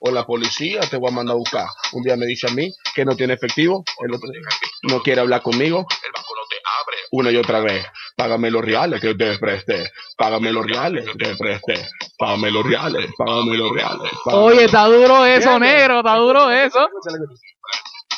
[0.00, 1.66] O la policía te voy a mandar a buscar.
[1.92, 4.40] Un día me dice a mí que no tiene efectivo, el otro día
[4.82, 6.96] no quiere hablar conmigo, El banco no te abre.
[7.12, 7.84] una y otra vez.
[8.16, 9.90] Págame los reales que te presté.
[10.16, 11.88] Págame los reales que te presté.
[12.18, 14.12] Págame los reales, págame los reales.
[14.24, 15.98] págame Oye, los- está duro eso, negro.
[15.98, 16.88] Está duro eso.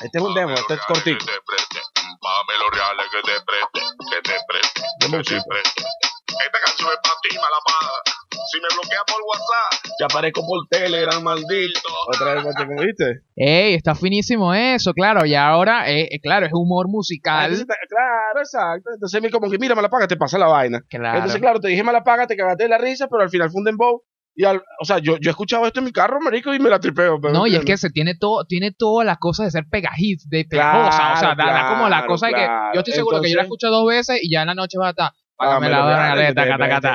[0.02, 1.80] Este es un demo, este es te preste.
[2.20, 3.80] Págame los reales que te preste.
[4.10, 4.80] Que te preste.
[5.00, 5.82] Que te preste.
[6.30, 7.96] Esta canción es para ti, Malapaga.
[8.50, 11.80] Si me bloquea por WhatsApp, Te aparezco por Telegram, maldito.
[12.08, 13.22] Otra vez, ¿cómo viste?
[13.36, 15.24] Ey, está finísimo eso, claro.
[15.24, 17.52] Y ahora, eh, eh, claro, es humor musical.
[17.52, 18.90] entonces claro, exacto.
[18.92, 20.80] Entonces me como que, mira, me la paga, te pasa la vaina.
[20.88, 21.18] Claro.
[21.18, 23.50] Entonces, claro, te dije me la paga, te cagaste de la risa, pero al final
[23.50, 24.02] fue un dembow.
[24.34, 26.70] Y al, o sea, yo, yo he escuchado esto en mi carro, marico, y me
[26.70, 27.20] la tripeo.
[27.20, 30.20] Pero No, y es que se tiene todo, tiene todas las cosas de ser pegajit,
[30.26, 31.12] de pegajosa.
[31.12, 32.70] o sea, da, como la claro, cosa de que claro.
[32.74, 34.88] yo estoy seguro que yo la escucho dos veces y ya en la noche va
[34.88, 35.12] a estar.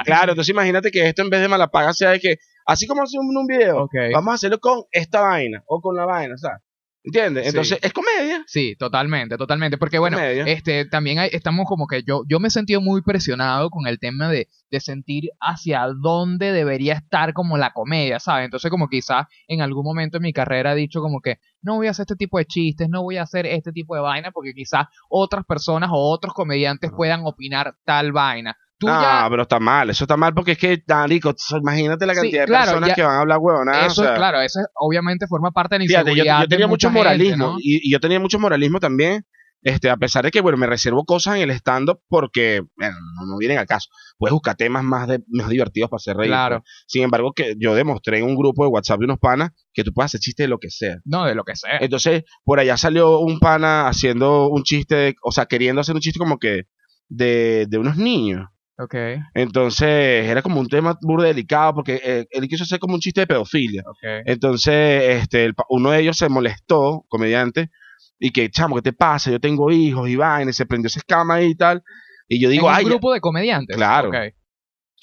[0.04, 3.02] Claro, entonces imagínate que esto en vez de mala paga sea de que, así como
[3.02, 6.62] hacemos un video, vamos a hacerlo con esta vaina o con la vaina, ¿sabes?
[7.06, 7.44] ¿Entiendes?
[7.44, 7.50] Sí.
[7.50, 8.44] Entonces, es comedia.
[8.48, 9.78] Sí, totalmente, totalmente.
[9.78, 10.44] Porque bueno, Comedia.
[10.46, 14.00] este también hay- estamos como que yo, yo me he sentido muy presionado con el
[14.00, 18.46] tema de, de sentir hacia dónde debería estar como la comedia, ¿sabes?
[18.46, 21.88] Entonces como quizás en algún momento en mi carrera he dicho como que no voy
[21.88, 24.54] a hacer este tipo de chistes, no voy a hacer este tipo de vaina, porque
[24.54, 28.58] quizás otras personas o otros comediantes puedan opinar tal vaina.
[28.86, 29.30] Tú Ah, ya...
[29.30, 32.48] pero está mal, eso está mal porque es que, Danico, imagínate la Sí, cantidad de
[32.48, 33.92] claro, personas ya- que van a hablar huevonadas.
[33.94, 36.42] Eso o sea, claro, eso es- obviamente forma parte de la Fíjate, yo, inseguridad.
[36.42, 37.56] yo tenía mucho gente, moralismo ¿no?
[37.60, 39.26] y, y yo tenía mucho moralismo también,
[39.62, 43.26] este, a pesar de que, bueno, me reservo cosas en el stand-up porque, bueno, no,
[43.26, 43.90] no vienen al caso.
[44.20, 46.30] Puedes buscar temas más, de, más divertidos para hacer reír.
[46.30, 46.60] Claro.
[46.60, 46.84] pues.
[46.88, 49.92] Sin embargo, que yo demostré en un grupo de WhatsApp de unos panas que tú
[49.92, 50.98] puedes hacer chistes de lo que sea.
[51.04, 51.78] No, de lo que sea.
[51.80, 56.20] Entonces, por allá salió un pana haciendo un chiste, o sea, queriendo hacer un chiste
[56.20, 56.66] como que
[57.10, 58.48] de, de unos niños.
[58.78, 58.96] Ok,
[59.34, 63.22] Entonces, era como un tema muy delicado porque eh, él quiso hacer como un chiste
[63.22, 63.84] de pedofilia.
[63.86, 64.24] ok.
[64.26, 67.70] Entonces, este, el uno de ellos se molestó, comediante,
[68.20, 69.32] y que, chamo, ¿qué te pasa?
[69.32, 71.84] Yo tengo hijos y vaina, y se prendió esa escama y tal.
[72.28, 73.76] Y yo digo, en un ay, grupo de comediantes.
[73.76, 74.10] Claro.
[74.10, 74.16] Ok.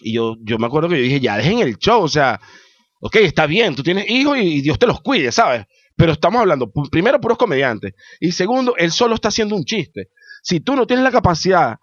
[0.01, 2.41] y yo, yo me acuerdo que yo dije, ya dejen el show, o sea,
[3.01, 5.67] ok, está bien, tú tienes hijos y, y Dios te los cuide, ¿sabes?
[5.97, 10.09] Pero estamos hablando, primero, puros comediantes, y segundo, él solo está haciendo un chiste.
[10.43, 11.77] Si tú no tienes la capacidad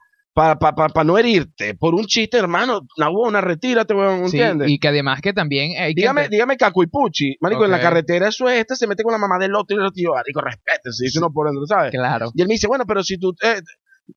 [0.43, 4.69] para no herirte por un chiste, hermano, una buena, retírate, weón, Sí, ¿entiendes?
[4.69, 7.71] y que además que también hay que Dígame, ente- dígame Caco y Puchi, marico, en
[7.71, 9.93] la carretera eso es, este se mete con la mamá del otro y el otro
[9.93, 11.91] tío, marico, respétese, dice uno por dentro, ¿sabes?
[11.91, 12.31] Claro.
[12.33, 13.61] Y él me dice, bueno, pero si tú, eh,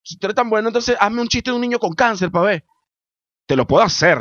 [0.01, 2.45] si tú eres tan bueno, entonces hazme un chiste de un niño con cáncer para
[2.47, 2.63] ver.
[3.45, 4.19] Te lo puedo hacer,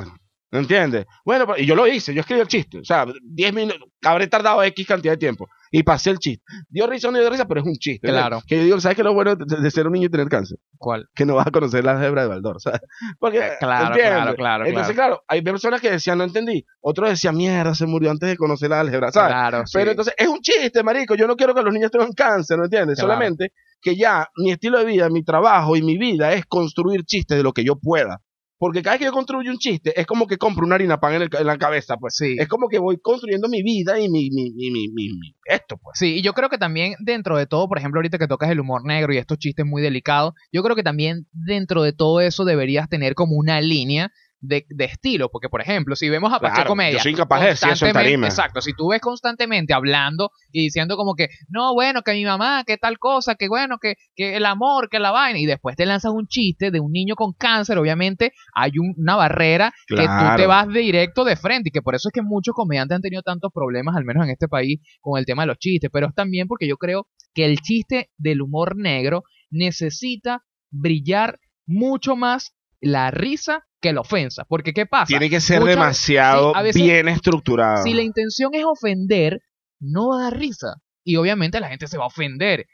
[0.51, 1.07] ¿me entiendes?
[1.25, 4.62] Bueno, y yo lo hice, yo escribí el chiste, o sea, 10 minutos, habré tardado
[4.65, 6.45] X cantidad de tiempo, y pasé el chiste.
[6.69, 8.07] Dio risa o no dio risa, pero es un chiste.
[8.07, 8.29] ¿verdad?
[8.29, 8.43] Claro.
[8.47, 10.29] Que yo digo, ¿sabes qué es lo bueno de, de ser un niño y tener
[10.29, 10.59] cáncer?
[10.77, 11.09] ¿Cuál?
[11.15, 12.83] Que no vas a conocer la hebra de Baldor, ¿sabes?
[13.19, 14.13] Porque, Claro, ¿entiendes?
[14.13, 16.65] claro, claro, Entonces, claro, hay personas que decían, no entendí.
[16.83, 19.33] Otros decían, mierda, se murió antes de conocer la álgebra, ¿sabes?
[19.33, 19.73] Claro, sí.
[19.75, 21.15] Pero entonces es un chiste, marico.
[21.15, 22.99] Yo no quiero que los niños tengan cáncer, ¿no entiendes?
[22.99, 23.15] Claro.
[23.15, 27.37] Solamente que ya mi estilo de vida, mi trabajo y mi vida es construir chistes
[27.37, 28.21] de lo que yo pueda.
[28.62, 31.14] Porque cada vez que yo construyo un chiste, es como que compro una harina pan
[31.14, 32.14] en, el en la cabeza, pues.
[32.14, 32.37] Sí.
[32.38, 35.79] Es como que voy construyendo mi vida y mi, mi, mi, mi, mi- mi- esto,
[35.79, 35.98] pues.
[35.98, 38.61] Sí, y yo creo que también dentro de todo, por ejemplo, ahorita que tocas el
[38.61, 42.44] humor negro y estos chistes muy delicados, yo creo que también dentro de todo eso
[42.44, 44.12] deberías tener como una línea
[44.45, 47.41] de, de estilo, porque por ejemplo, si vemos a Pache Claro, Comedia, yo soy incapaz
[47.41, 48.27] de decir eso en constantemente- tarima.
[48.27, 52.65] Exacto, si tú ves constantemente hablando y diciendo como que, no, bueno, que mi mamá,
[52.67, 55.87] que tal cosa, que bueno, que, que el amor, que la vaina, y después te
[55.87, 60.37] lanzas un chiste de un niño con cáncer, obviamente hay un- una barrera que tú
[60.37, 63.03] te vas de directo de frente, y que por eso es que muchos comediantes han
[63.03, 66.09] tenido tantos problemas, al menos en este país, con el tema de los chistes, pero
[66.09, 72.57] es también porque yo creo que el chiste del humor negro necesita brillar mucho más
[72.81, 75.07] la risa que la ofensa, porque ¿qué pasa?
[75.07, 77.83] Tiene que ser Muchas- demasiado sí, veces- bien estructurado.
[77.83, 79.40] Si la intención es ofender,
[79.81, 80.77] no va a dar risa.
[81.05, 82.64] Y obviamente la gente se va a ofender.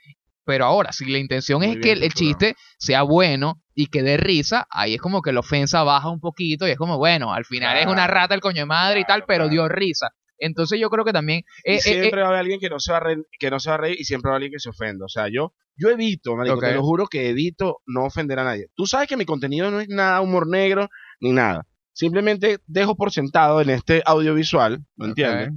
[0.44, 4.16] Pero ahora, si la intención Muy es que el chiste sea bueno y que dé
[4.16, 7.44] risa, ahí es como que la ofensa baja un poquito y es como, bueno, al
[7.44, 9.50] final es una rata el coño de madre y tal, pero claro.
[9.50, 10.08] dio risa.
[10.38, 11.40] Entonces yo creo que también...
[11.64, 13.18] Y eh, eh, siempre eh, va a haber alguien que no se va a reír,
[13.38, 15.04] que no se va a reír y siempre va a haber alguien que se ofenda.
[15.04, 16.64] O sea, yo, yo evito, marico, Ok.
[16.64, 18.66] te lo juro que evito no ofender a nadie.
[18.74, 20.88] Tú sabes que mi contenido no es nada humor negro
[21.20, 21.66] ni nada.
[21.92, 25.50] Simplemente dejo por sentado en este audiovisual, ¿me entiendes?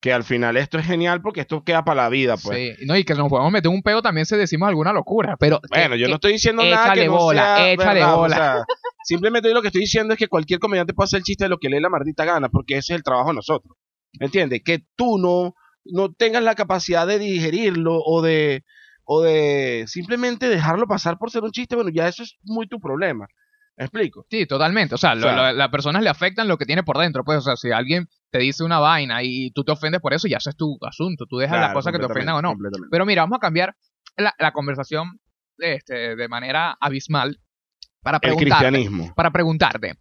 [0.00, 2.56] que al final esto es genial porque esto queda para la vida, pues.
[2.78, 5.60] Sí, no, y que nos podemos meter un pedo también si decimos alguna locura, pero...
[5.68, 8.34] Bueno, que- yo no estoy diciendo nada que no bola, sea échale verdad, o bola.
[8.36, 8.64] sea,
[9.04, 11.58] simplemente lo que estoy diciendo es que cualquier comediante puede hacer el chiste de lo
[11.58, 13.76] que le dé la maldita gana, porque ese es el trabajo de nosotros.
[14.18, 14.62] ¿Entiendes?
[14.64, 18.64] Que tú no, no tengas la capacidad de digerirlo o de,
[19.04, 22.80] o de simplemente dejarlo pasar por ser un chiste, bueno, ya eso es muy tu
[22.80, 23.26] problema.
[23.76, 24.26] ¿Me explico?
[24.28, 24.94] Sí, totalmente.
[24.94, 27.24] O sea, O sea- lo- las personas le afectan lo que tiene por dentro.
[27.24, 30.28] Pues, o sea, si alguien te dice una vaina y tú te ofendes por eso,
[30.28, 31.24] ya eso es tu asunto.
[31.26, 32.54] Tú dejas las Claro, cosas que te ofendan o no.
[32.90, 33.74] Pero mira, vamos a cambiar
[34.16, 35.18] la, la conversación
[35.56, 37.38] este, de manera abismal
[38.02, 38.66] para El preguntarte.
[38.66, 39.14] cristianismo.
[39.14, 39.94] Para preguntarte.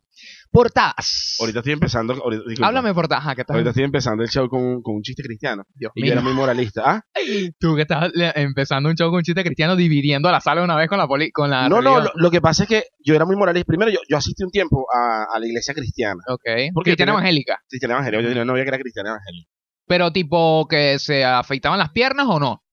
[0.52, 1.36] Portadas.
[1.40, 2.68] Ahorita estoy empezando, ahorita, disculpa.
[2.68, 3.24] Háblame portadas.
[3.24, 3.56] Ajá, ¿qué tal?
[3.56, 5.64] ahorita estoy empezando el show con, un- con un chiste cristiano.
[5.76, 6.84] Dios Y yo era muy moralista.
[6.86, 7.04] ¿Ah?
[7.60, 10.90] Tú que estás empezando un show con un chiste cristiano dividiendo la sala una vez
[10.90, 13.26] con la poli con la No, no, lo, lo que pasa es que yo era
[13.26, 13.68] muy moralista.
[13.68, 16.22] Primero, yo, yo asistí un tiempo a, a la iglesia cristiana.
[16.28, 16.42] Ok.
[16.74, 17.60] Porque Cristiana tenía- evangélica.
[17.70, 18.22] Cristiana evangélica.
[18.24, 19.50] Yo tenía una novia que era cristiana evangélica.
[19.88, 22.64] Pero tipo que se afeitaban las piernas o no.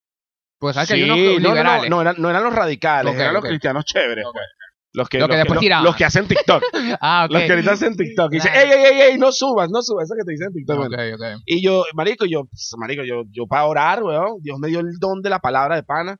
[0.59, 1.89] Pues sabes que hay unos Sí, no, no, no, liberales.
[1.91, 4.25] no, eran, no eran los radicales, eran los cristianos chéveres.
[4.33, 4.45] Pues.
[4.93, 6.63] Los que, Lo que los después que hacen TikTok.
[7.01, 7.33] Ah, ok.
[7.33, 8.31] Los que ahorita hacen TikTok.
[8.31, 10.05] Y dicen, ey, ey, ey, ey, no subas, no subas.
[10.05, 10.79] Eso que te dicen en TikTok.
[10.79, 11.15] Ok, bueno.
[11.15, 11.41] ok.
[11.45, 14.97] Y yo, marico, yo, pues, marico, yo, yo para orar, weón, Dios me dio el
[14.99, 16.17] don de la palabra de pana.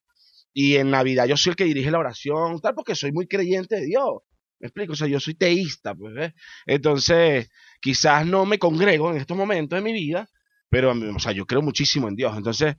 [0.52, 3.76] Y en Navidad yo soy el que dirige la oración, tal, porque soy muy creyente
[3.76, 4.22] de Dios.
[4.60, 6.32] Me explico, o sea, yo soy teísta, pues, ¿ves?
[6.66, 7.48] Entonces,
[7.80, 10.28] quizás no me congrego en estos momentos de mi vida,
[10.68, 12.36] pero, o sea, yo creo muchísimo en Dios.
[12.36, 12.74] Entonces,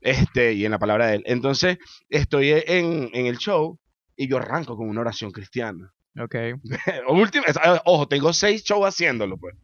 [0.00, 1.22] este, y en la palabra de Él.
[1.26, 3.78] Entonces, estoy en, en el show
[4.16, 5.92] y yo arranco con una oración cristiana.
[6.20, 6.34] Ok.
[7.08, 7.44] Última,
[7.84, 9.54] ojo, tengo seis shows haciéndolo, pues.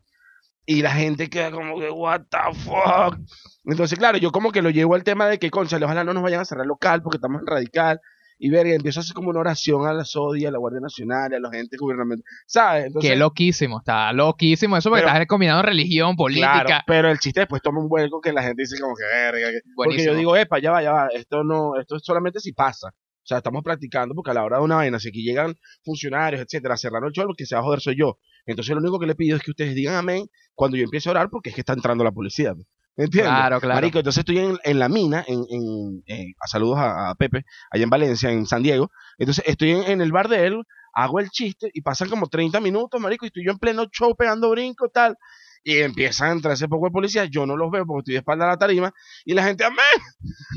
[0.66, 3.18] Y la gente queda como que, what the fuck.
[3.64, 6.22] Entonces, claro, yo como que lo llevo al tema de que, concha, ojalá no nos
[6.22, 8.00] vayan a cerrar local porque estamos en radical.
[8.42, 10.80] Y ver, y empiezo a hacer como una oración a la SODI, a la Guardia
[10.80, 12.24] Nacional, a los agentes gubernamentales.
[12.46, 12.86] ¿Sabes?
[12.86, 16.64] Entonces, Qué loquísimo, está loquísimo eso porque Pero- estás combinando religión, política.
[16.64, 19.50] Claro, pero el chiste después toma un vuelco que la gente dice como que verga.
[19.50, 22.52] que- Porque yo digo, epa, ya va, ya va, esto no, esto es solamente si
[22.54, 22.90] pasa.
[23.22, 25.54] O sea, estamos practicando porque a la hora de una vaina, si aquí llegan
[25.84, 28.18] funcionarios, etcétera, a cerrar el show, lo que se va a joder soy yo.
[28.46, 31.12] Entonces lo único que le pido es que ustedes digan amén cuando yo empiece a
[31.12, 32.54] orar porque es que está entrando la policía.
[32.96, 33.32] ¿Me entiendes?
[33.32, 33.74] Claro, claro.
[33.76, 37.44] Marico, entonces estoy en, en la mina, en, en, en- a saludos a, a Pepe,
[37.70, 38.90] allá en Valencia, en San Diego.
[39.16, 42.60] Entonces estoy en, en el bar de él, hago el chiste y pasan como 30
[42.60, 45.16] minutos, marico, y estoy yo en pleno show pegando brinco, tal.
[45.62, 48.18] Y empiezan a entrar ese poco de policías, yo no los veo porque estoy de
[48.20, 48.92] espalda a la tarima,
[49.24, 49.78] y la gente, amén,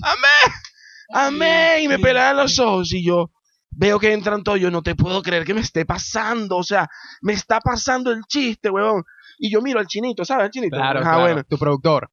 [0.02, 0.54] amén,
[1.14, 3.32] amén, y me pelan los ojos, y yo
[3.76, 6.90] veo que entran todos, yo no te puedo creer que me esté pasando, o sea,
[7.22, 9.04] me está pasando el chiste, huevón.
[9.40, 10.46] Y yo miro al chinito, ¿sabes?
[10.46, 10.78] El chinito.
[10.78, 11.22] Claro, Ajá, claro.
[11.22, 11.44] bueno.
[11.44, 12.10] Tu productor.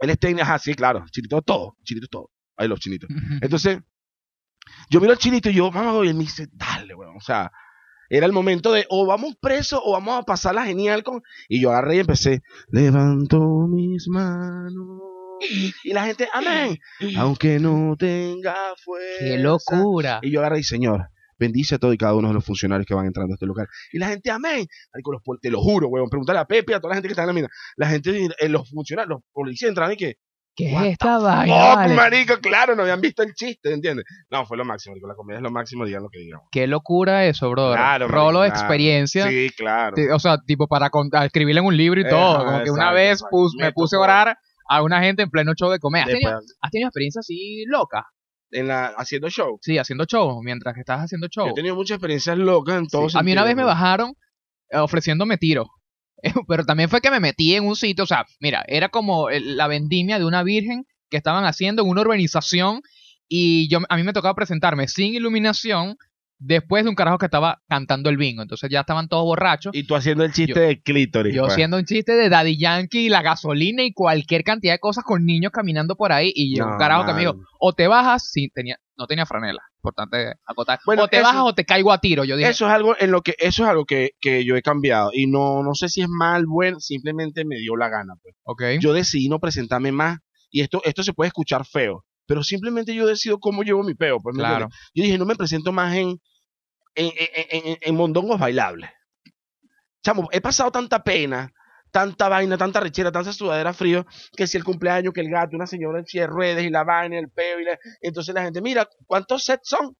[0.00, 1.04] Él es técnico, ajá, sí, claro.
[1.10, 1.76] Chinito todo.
[1.82, 2.30] Chinito todo.
[2.56, 3.08] Ahí los chinitos.
[3.40, 3.78] Entonces,
[4.90, 7.16] yo miro al chinito y yo, mamá, y él me dice, dale, weón.
[7.16, 7.50] O sea,
[8.10, 11.22] era el momento de o vamos presos o vamos a pasarla genial con.
[11.48, 15.11] Y yo agarré y empecé, levanto mis manos.
[15.84, 16.78] Y la gente, amén.
[17.18, 19.18] Aunque no tenga fuerza.
[19.20, 20.18] Qué locura.
[20.22, 22.94] Y yo agarré y, Señor, bendice a todos y cada uno de los funcionarios que
[22.94, 23.66] van entrando a este lugar.
[23.92, 24.66] Y la gente, amén.
[25.40, 26.08] Te lo juro, weón.
[26.08, 27.48] Pregúntale a Pepe a toda la gente que está en la mina.
[27.76, 30.14] La gente, eh, los funcionarios, los policías entraron y que,
[30.54, 31.54] ¿Qué es esta vaina?
[31.54, 31.94] oh, vale?
[31.94, 34.04] marico, claro, no habían visto el chiste, ¿entiendes?
[34.30, 35.08] No, fue lo máximo, marico.
[35.08, 36.40] La comedia es lo máximo, digan lo que digan.
[36.52, 37.78] Qué locura eso, brother.
[37.78, 38.60] Claro, Rolo de claro.
[38.60, 39.28] experiencia.
[39.28, 39.96] Sí, claro.
[40.14, 40.90] O sea, tipo para
[41.24, 42.44] escribirle en un libro y todo.
[42.44, 45.70] Como que una vez pus- me puse a orar a una gente en pleno show
[45.70, 46.04] de comedia.
[46.06, 48.04] ¿Has tenido, Después, has tenido experiencias así locas?
[48.54, 49.58] en la, haciendo show.
[49.62, 51.46] Sí, haciendo show, mientras que estás haciendo show.
[51.46, 53.16] Yo he tenido muchas experiencias locas en todos.
[53.16, 54.12] A mí una vez me bajaron
[54.68, 55.70] eh, ofreciéndome tiro.
[56.48, 59.56] Pero también fue que me metí en un sitio, o sea, mira, era como el-
[59.56, 62.82] la vendimia de una virgen que estaban haciendo en una urbanización
[63.26, 65.96] y yo a mí me tocaba presentarme sin iluminación
[66.44, 68.42] después de un carajo que estaba cantando el bingo.
[68.42, 69.74] Entonces ya estaban todos borrachos.
[69.74, 71.34] Y tú haciendo el chiste Yo- de clítoris.
[71.34, 71.52] Yo pues.
[71.52, 75.24] haciendo un chiste de Daddy Yankee y la gasolina y cualquier cantidad de cosas con
[75.24, 78.48] niños caminando por ahí y llegó un carajo que me dijo, o te bajas, sí,
[78.52, 81.98] tenía, no tenía franela, importante acotar, Bueno, o te eso- bajas o te caigo a
[81.98, 82.24] tiro.
[82.24, 84.62] Yo dije, Eso es algo en lo que eso es algo que, que yo he
[84.62, 88.34] cambiado y no no sé si es mal bueno simplemente me dio la gana pues.
[88.44, 90.18] ok, yo decidí no presentarme más
[90.50, 94.18] y esto esto se puede escuchar feo pero simplemente yo decido cómo llevo mi peo
[94.20, 94.68] pues ¿me claro.
[94.94, 96.18] yo dije no me presento más en
[96.94, 98.90] en, en, en- mondongos bailables
[100.02, 101.50] chamo he pasado tanta pena
[101.90, 105.66] tanta vaina tanta rechera tanta sudadera frío que si el cumpleaños que el gato una
[105.66, 108.60] señora en silla de ruedas y la vaina el peo y la- entonces la gente
[108.60, 109.96] mira cuántos sets son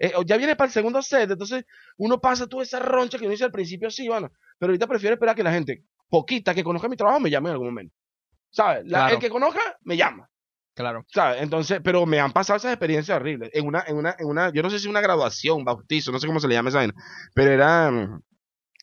[0.00, 1.64] Eh, ya viene para el segundo set, entonces
[1.96, 5.14] uno pasa toda esa roncha que uno dice al principio, sí, bueno, pero ahorita prefiero
[5.14, 7.92] esperar que la gente, poquita, que conozca mi trabajo, me llame en algún momento.
[8.52, 8.84] ¿Sabes?
[8.84, 9.14] La- Claro.
[9.14, 10.30] El que conozca, me llama.
[10.78, 11.04] Claro.
[11.12, 11.42] ¿Sabes?
[11.42, 13.50] Entonces, pero me han pasado esas experiencias horribles.
[13.52, 16.26] En una, en una, en una, yo no sé si una graduación, bautizo, no sé
[16.28, 16.94] cómo se le llama esa vaina,
[17.34, 18.22] pero era, mm,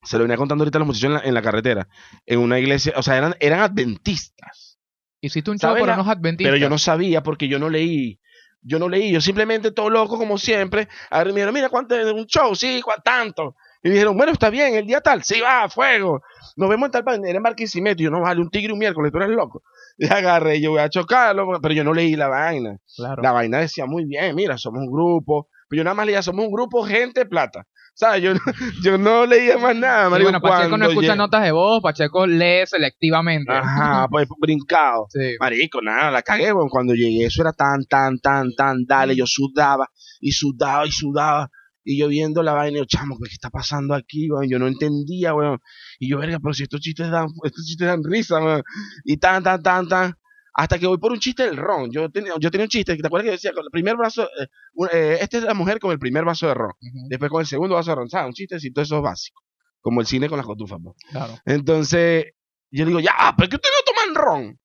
[0.04, 1.88] se lo venía contando ahorita a los muchachos en la, en la carretera,
[2.26, 4.78] en una iglesia, o sea, eran, eran adventistas.
[5.22, 6.52] Hiciste un show ¿Sabes por la- unos adventistas.
[6.52, 8.20] Pero yo no sabía porque yo no leí.
[8.68, 10.88] Yo no leí, yo simplemente todo loco como siempre.
[11.12, 12.56] A ver, me dijeron, mira, ¿cuánto es un show?
[12.56, 13.56] Sí, ¿cuá- tanto.
[13.84, 16.22] Y dijeron, bueno, está bien, el día tal, sí, va, a fuego.
[16.56, 18.02] Nos vemos en tal pan, era en Barquisimeto.
[18.02, 19.62] Y yo, no, vale, un tigre un miércoles, tú eres loco.
[19.98, 22.78] Y agarré, yo voy a chocarlo, pero yo no leí la vaina.
[22.96, 23.22] Claro.
[23.22, 25.48] La vaina decía muy bien, mira, somos un grupo.
[25.70, 27.66] Pero yo nada más leía, somos un grupo, gente, plata.
[27.96, 28.22] ¿Sabes?
[28.22, 28.40] Yo, no-
[28.84, 31.82] yo no leía más nada, Sí, marico, bueno, Pacheco no escucha llega- notas de voz,
[31.82, 33.54] Pacheco lee selectivamente.
[33.54, 35.06] Ajá, pues brincado.
[35.10, 35.38] Sí.
[35.40, 36.68] Marico, nada, la cagué, weón.
[36.70, 39.16] Cuando llegué, eso era tan, tan, tan, tan, dale.
[39.16, 39.88] Yo sudaba
[40.20, 41.50] y sudaba y sudaba.
[41.88, 44.50] Y yo viendo la vaina, y yo, chamo, ¿qué está pasando aquí, weón?
[44.50, 45.60] Yo no entendía, weón.
[46.00, 48.64] Y yo, verga, pero si estos chistes dan, estos chistes dan risa, weón.
[49.04, 50.14] Y tan, tan, tan, tan.
[50.58, 51.92] Hasta que voy por un chiste del ron.
[51.92, 53.52] Yo tenía, yo tenía un chiste, ¿te acuerdas que decía?
[53.54, 56.48] Con el primer vaso, eh, un- eh, esta es la mujer con el primer vaso
[56.48, 56.72] de ron.
[57.10, 58.10] Después con el segundo vaso de ron.
[58.10, 58.28] ¿Sabes?
[58.28, 59.44] Un chistecito de esos básicos.
[59.82, 60.96] Como el cine con las cotufas, pues.
[61.12, 61.34] Claro.
[61.46, 62.28] Entonces,
[62.72, 64.60] yo digo, ya, pero que ustedes no toman ron.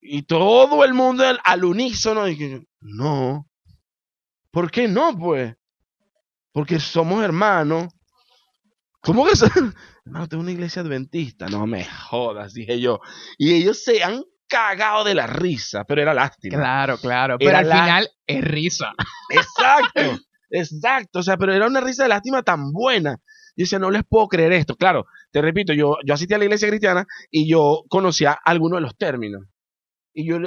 [0.00, 3.48] Y todo el mundo al, al unísono, y que, no.
[4.50, 5.54] ¿Por qué no, pues?
[6.58, 7.86] Porque somos hermanos.
[9.00, 9.48] ¿Cómo que son?
[10.04, 11.46] Hermano, tengo una iglesia adventista.
[11.46, 12.98] No me jodas, dije yo.
[13.38, 16.56] Y ellos se han cagado de la risa, pero era lástima.
[16.58, 17.36] Claro, claro.
[17.38, 18.92] Pero Era al la- final es risa.
[19.30, 20.18] Exacto,
[20.50, 21.20] exacto.
[21.20, 23.12] O sea, pero era una risa de lástima tan buena.
[23.54, 24.74] Yo decía, no les puedo creer esto.
[24.74, 28.80] Claro, te repito, yo, yo asistí a la iglesia cristiana y yo conocía algunos de
[28.80, 29.42] los términos.
[30.12, 30.38] Y yo,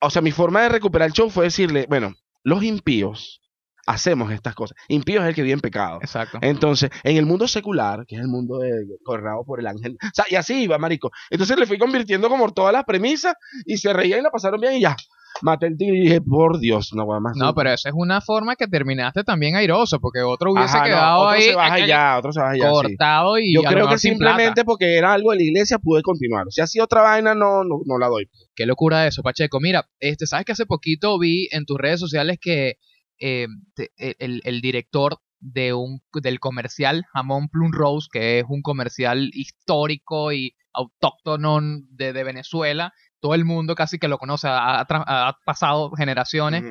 [0.00, 3.40] o sea, mi forma de recuperar el show fue decirle, bueno, los impíos
[3.86, 4.76] hacemos estas cosas.
[4.88, 5.98] Impío es el que vive en pecado.
[6.02, 6.38] Exacto.
[6.42, 8.72] Entonces, en el mundo secular, que es el mundo de,
[9.04, 11.10] gobernado por el ángel, o sea, y así iba, marico.
[11.30, 14.74] Entonces le fui convirtiendo como todas las premisas y se reían y la pasaron bien
[14.74, 14.96] y ya.
[15.42, 17.36] Maté el tigre y dije, por Dios, no voy más.
[17.36, 20.84] No, pero esa es una forma que terminaste también airoso, porque otro hubiese Ajá, no,
[20.86, 22.64] quedado otro ahí se baja ya, otro se baja ya.
[22.64, 22.70] sí.
[22.70, 23.98] cortado y Yo a creo que plata.
[23.98, 26.46] simplemente porque era algo de la iglesia pude continuar.
[26.48, 28.30] Si ha sido otra vaina, no, no, no la doy.
[28.54, 29.60] Qué locura eso, Pacheco.
[29.60, 32.78] Mira, este, sabes que hace poquito vi en tus redes sociales que
[33.20, 38.62] eh, te- el, el director de un del comercial Jamón Plum Rose, que es un
[38.62, 44.80] comercial histórico y autóctono de, de Venezuela, todo el mundo casi que lo conoce, ha,
[44.80, 46.62] ha tra- ha pasado generaciones.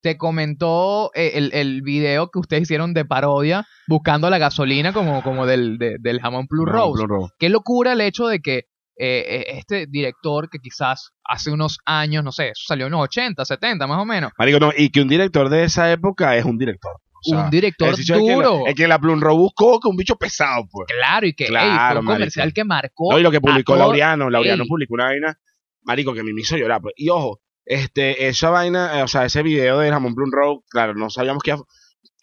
[0.00, 5.22] Te comentó eh, el, el video que ustedes hicieron de parodia buscando la gasolina como,
[5.22, 7.04] como del, de- del Jamón Plum No, Rose.
[7.04, 7.32] Blue Rose.
[7.38, 8.64] Qué locura el hecho de que
[8.96, 13.44] eh, eh, este director que quizás hace unos años, no sé, salió en los 80,
[13.44, 16.56] 70 más o menos, Marico, no, y que un director de esa época es un
[16.58, 16.92] director.
[17.26, 19.38] O sea, un director el hecho es que la- duro, Es que la Plum Rose
[19.38, 20.86] buscó que un bicho pesado, pues.
[20.94, 23.76] claro, y que ey, Claro, fue un comercial que marcó No, y lo que publicó
[23.76, 25.38] Laureano, Laureano publicó una vaina,
[25.82, 26.94] marico, que me hizo llorar, pues.
[26.96, 30.94] Y ojo, este, esa vaina, eh, o sea, ese video de Ramón Blue Road, claro,
[30.94, 31.54] no sabíamos que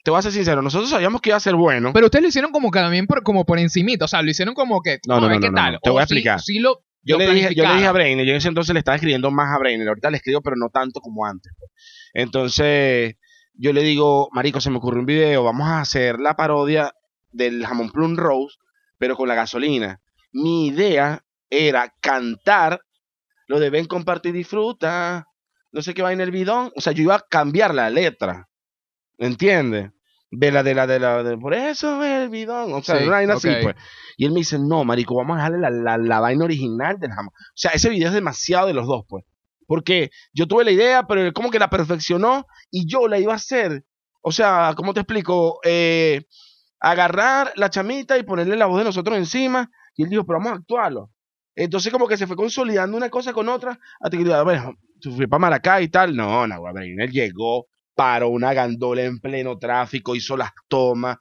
[0.04, 1.92] te voy a ser sincero, nosotros sabíamos que iba a ser bueno.
[1.94, 4.54] Pero ustedes lo hicieron como que también por, como por encimita, o sea, lo hicieron
[4.56, 5.80] como que, No, no, no, qué no, tal.
[5.84, 6.40] te voy a sí- explicar.
[6.42, 7.92] sí lo, yo, lo le dije, yo le dije a.
[7.92, 10.56] Brainer, yo en ese entonces le estaba escribiendo más a Brainer, ahorita le escribo, pero
[10.56, 11.52] no tanto como antes.
[11.58, 11.72] pues.
[12.14, 13.16] Entonces,
[13.54, 16.94] yo le digo, marico, se me ocurrió un video, vamos a hacer la parodia
[17.32, 18.56] del jamón plum rose,
[18.98, 20.00] pero con la gasolina.
[20.32, 22.82] Mi idea era cantar
[23.48, 25.28] lo de ven, comparte y disfruta,
[25.74, 28.48] no sé qué va en el bidón, o sea, yo iba a cambiar la letra,
[29.22, 29.92] ¿entiendes?
[30.32, 33.18] De la, de la, de la, de, por eso el bidón, o sea, Sí, una
[33.18, 33.76] vaina así, pues.
[34.18, 37.12] Y él me dice, no, marico, vamos a dejarle la, la, la vaina original del
[37.12, 37.34] jamón.
[37.36, 39.26] O sea, ese video es demasiado de los dos, pues.
[39.68, 43.34] Porque yo tuve la idea, pero él como que la perfeccionó y yo la iba
[43.34, 43.86] a hacer.
[44.22, 45.60] O sea, ¿cómo te explico?
[45.64, 46.24] Eh,
[46.80, 49.70] agarrar la chamita y ponerle la voz de nosotros encima.
[49.96, 51.12] Y él dijo, pero vamos a actuarlo.
[51.56, 53.80] Entonces como que se fue consolidando una cosa con otra.
[54.00, 56.16] Hasta que bueno, fui para Maracay y tal.
[56.16, 57.68] No, no, él llegó,
[58.02, 61.18] paró una gandola en pleno tráfico, hizo las tomas,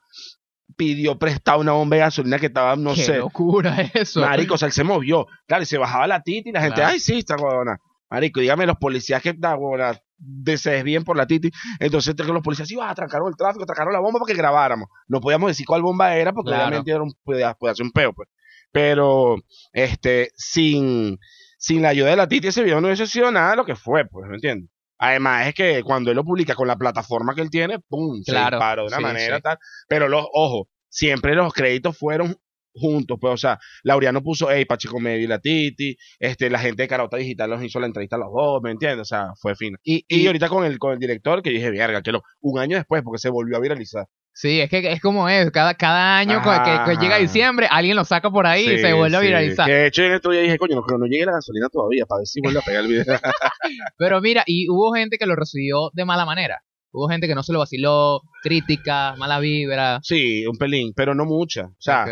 [0.75, 4.21] pidió prestado una bomba de gasolina que estaba, no Qué sé, locura eso.
[4.21, 5.27] Marico, o sea, él se movió.
[5.45, 6.91] Claro, y se bajaba la titi y la gente, Claro.
[6.93, 7.77] ay, sí, está huevona.
[8.09, 11.51] Marico, dígame los policías que está huevona, de- se desvíen por la titi.
[11.79, 14.89] Entonces, los policías iban a trancaron el tráfico, trancaron la bomba para que grabáramos.
[15.07, 16.63] No podíamos decir cuál bomba era porque Claro.
[16.67, 18.27] obviamente era un, podía, podía ser un peo, pues.
[18.71, 19.35] Pero,
[19.71, 21.19] este, sin,
[21.59, 23.75] sin la ayuda de la titi, ese video no hubiese sido nada de lo que
[23.75, 24.69] fue, pues, ¿me entiendes?
[25.01, 28.21] Además es que cuando él lo publica con la plataforma que él tiene, ¡pum!
[28.23, 29.41] Claro, se disparó de una sí, manera sí.
[29.41, 29.57] tal.
[29.87, 32.35] Pero los, ojo, siempre los créditos fueron
[32.73, 36.83] juntos, pues, o sea, Laureano puso, hey, Pacheco Medio y la Titi, este, la gente
[36.83, 39.01] de Carota Digital nos hizo la entrevista a los dos, ¿me entiendes?
[39.01, 39.77] O sea, fue fino.
[39.83, 42.59] Y, Y y- ahorita con el, con el director, que dije, verga, que lo, un
[42.59, 44.05] año después, porque se volvió a viralizar.
[44.33, 47.95] Sí, es que es como es, cada, cada año Ajá, que, que llega diciembre, alguien
[47.95, 49.25] lo saca por ahí y se vuelve a sí.
[49.27, 49.65] viralizar.
[49.65, 52.05] Que de hecho en estos días dije, coño, no, que no llegue la gasolina todavía,
[52.05, 53.05] para ver si vuelve a pegar el video.
[53.97, 56.61] Pero mira, y hubo gente que lo recibió de mala manera.
[56.93, 59.99] Hubo gente que no se lo vaciló, crítica, mala vibra.
[60.03, 61.67] sí, un pelín, pero no mucha.
[61.67, 62.05] O sea.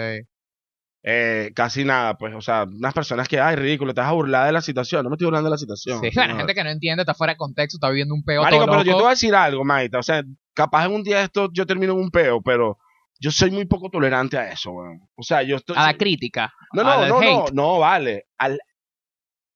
[1.01, 4.45] Eh, casi nada, pues, o sea, unas personas que, ay, ridículo, te vas a burlar
[4.45, 5.03] de la situación.
[5.03, 6.01] No me estoy burlando de la situación.
[6.01, 6.37] Sí, bueno, señor.
[6.37, 8.83] gente que no entiende, está fuera de contexto, está viviendo un peo Marico, todo pero
[8.83, 9.99] yo te voy a decir algo, Maita.
[9.99, 10.23] O sea,
[10.59, 12.77] capaz en un día de esto yo termino en un peo, pero
[13.17, 14.99] yo soy muy poco tolerante a eso, weón.
[15.15, 15.77] O sea, yo estoy.
[15.77, 16.53] A la crítica.
[16.73, 18.25] no, no, no, no, no, vale.
[18.37, 18.59] Al...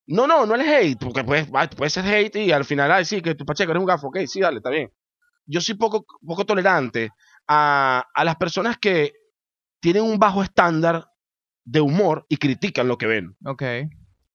[0.08, 3.22] No, no, no el hate, porque puede, puede ser hate y al final, ay, sí,
[3.22, 4.89] que tu pacheco eres un gafo, ok, sí, dale, está bien.
[5.45, 7.10] Yo soy poco, poco tolerante
[7.47, 9.12] a, a las personas que
[9.82, 11.06] tienen un bajo estándar
[11.66, 13.64] de humor y critican lo que ven, Ok.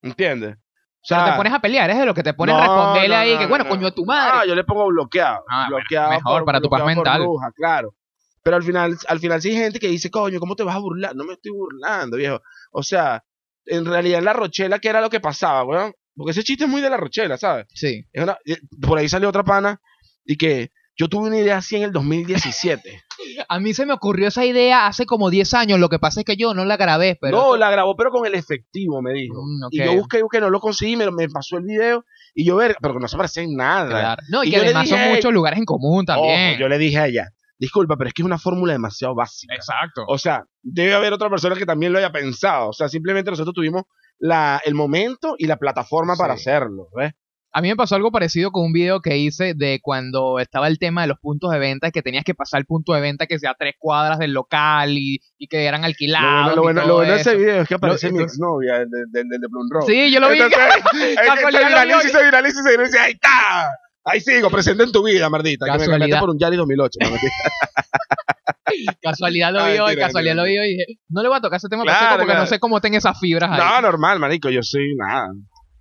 [0.02, 0.56] ¿entiendes?
[1.00, 3.16] O Pero te pones a pelear, es de lo que te pones a responderle no,
[3.16, 3.70] ahí, que bueno, no.
[3.70, 4.32] coño, tu madre.
[4.34, 5.44] Ah, yo le pongo bloqueado.
[5.48, 7.20] Ah, bueno, bloqueado mejor, para tu paz mental.
[7.22, 7.94] bruja, claro.
[8.42, 10.80] Pero al final, al final sí hay gente que dice, coño, ¿cómo te vas a
[10.80, 11.14] burlar?
[11.14, 12.40] No me estoy burlando, viejo.
[12.72, 13.22] O sea,
[13.66, 15.92] en realidad en la Rochela, ¿qué era lo que pasaba, weón?
[16.16, 17.66] Porque ese chiste es muy de la Rochela, ¿sabes?
[17.74, 18.04] Sí.
[18.12, 19.80] Es una- eh, por ahí salió otra pana
[20.24, 23.02] y que yo tuve una idea así en el 2017.
[23.48, 26.26] A mí se me ocurrió esa idea hace como 10 años, lo que pasa es
[26.26, 27.36] que yo no la grabé, pero...
[27.36, 29.40] no, la grabó, pero con el efectivo, me dijo.
[29.40, 29.68] Mm.
[29.70, 32.76] Y yo busqué, busqué, no lo conseguí, me, me pasó el video y yo ver,
[32.80, 33.88] pero que no se parece en nada.
[33.88, 34.22] Claro.
[34.28, 36.52] No, y, Y que además son dije, muchos lugares en común también.
[36.52, 37.28] Ojo, yo le dije a ella,
[37.58, 39.54] disculpa, pero es que es una fórmula demasiado básica.
[39.54, 40.04] Exacto.
[40.08, 42.70] O sea, debe haber otra persona que también lo haya pensado.
[42.70, 43.84] O sea, simplemente nosotros tuvimos
[44.18, 47.12] la, el momento y la plataforma para hacerlo, ¿ves?
[47.52, 50.78] A mí me pasó algo parecido con un video que hice de cuando estaba el
[50.78, 53.38] tema de los puntos de venta, que tenías que pasar el punto de venta que
[53.38, 56.42] sea a tres cuadras del local y, y que eran Lo alquilados.
[56.44, 58.98] bueno, lo bueno, lo bueno de ese video es que aparece mi exnovia, el de,
[59.10, 59.84] de, de, Plum Rock.
[59.88, 60.38] Sí, yo lo vi.
[60.40, 60.60] Entonces,
[60.92, 63.70] es que Casualidad se lo vi viraliza y se viraliza y se viraliza ahí está.
[64.04, 65.66] Ahí sigo, presente en tu vida, mardita.
[65.66, 66.98] Que me cambiaste por un Yari 2008.
[67.02, 67.32] no, mentira.
[69.02, 70.66] Casualidad lo Ah, vi hoy, casualidad lo vi hoy.
[70.68, 72.40] y dije, No le voy a tocar ese tema Claro, porque claro.
[72.40, 73.58] no sé cómo tenga esas fibras ahí.
[73.58, 74.50] no, normal, marico.
[74.50, 75.28] Yo soy nada.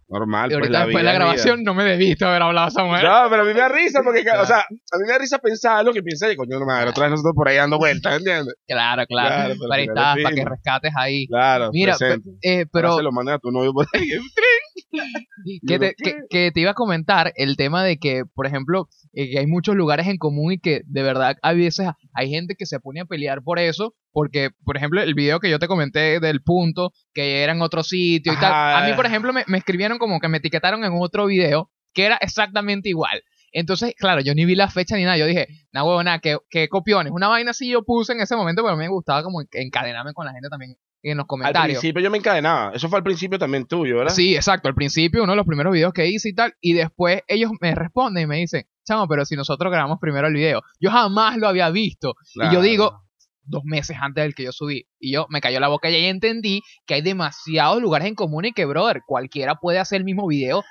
[0.09, 0.49] Normal.
[0.51, 3.03] y pues, ahorita después de la grabación no me debiste haber hablado a esa mujer.
[3.03, 4.43] No, pero a mí me da risa porque, Claro.
[4.43, 6.89] o sea, a mí me da risa pensar lo que piensa de coño, no madre.
[6.89, 8.55] Otra vez nosotros por ahí dando vueltas, ¿entiendes?
[8.67, 9.29] Claro, claro.
[9.35, 11.27] Claro, pero Para ahí al final estás, es para que rescates ahí.
[11.27, 11.97] Claro, Mira.
[12.41, 14.09] Eh, pero se lo mandan a tu novio por ahí.
[15.67, 18.87] que te, ¿Pero que, que te iba a comentar el tema de que, por ejemplo,
[19.13, 21.87] eh, que hay muchos lugares en común y que de verdad a veces
[22.17, 25.51] hay gente que se pone a pelear por eso, porque, por ejemplo, el video que
[25.51, 29.05] yo te comenté del punto, que era en otro sitio y tal, a mí, por
[29.05, 33.21] ejemplo, me, me escribieron como que me etiquetaron en otro video que era exactamente igual.
[33.51, 35.17] Entonces, claro, yo ni vi la fecha ni nada.
[35.17, 37.13] Yo dije, nah, huevona, que, que copiones.
[37.13, 40.13] Una vaina así yo puse en ese momento, pero a mí me gustaba como encadenarme
[40.13, 41.79] con la gente también en los Al comentarios.
[41.79, 42.71] principio yo me encadenaba.
[42.73, 44.13] Eso fue al principio también tuyo, ¿verdad?
[44.13, 44.67] Sí, exacto.
[44.67, 46.53] Al principio, uno de los primeros videos que hice y tal.
[46.59, 50.33] Y después ellos me responden y me dicen, chamo, pero si nosotros grabamos primero el
[50.33, 50.61] video.
[50.79, 52.15] Yo jamás lo había visto.
[52.35, 53.01] Y yo digo,
[53.43, 54.87] dos meses antes del que yo subí.
[54.99, 58.45] Y yo me cayó la boca y ahí entendí que hay demasiados lugares en común
[58.45, 60.63] y que, brother, cualquiera puede hacer el mismo video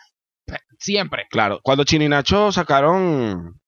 [0.79, 1.27] siempre.
[1.31, 3.59] Claro, cuando Chini y Nacho sacaron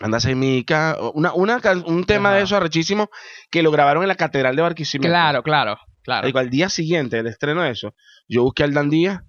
[0.00, 2.38] Anda Mica, una, una, un tema Ajá.
[2.38, 3.10] de eso arrechísimo
[3.50, 5.08] que lo grabaron en la Catedral de Barquisimeto.
[5.08, 6.26] Claro, claro, claro.
[6.26, 7.94] Digo, al día siguiente del estreno de eso,
[8.28, 9.22] yo busqué al Dan Díaz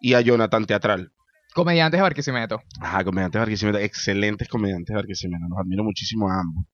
[0.00, 1.12] y a Jonathan Teatral.
[1.54, 2.60] Comediantes de Barquisimeto.
[2.80, 6.64] Ajá, comediantes de Barquisimeto, excelentes comediantes de Barquisimeto, los admiro muchísimo a ambos.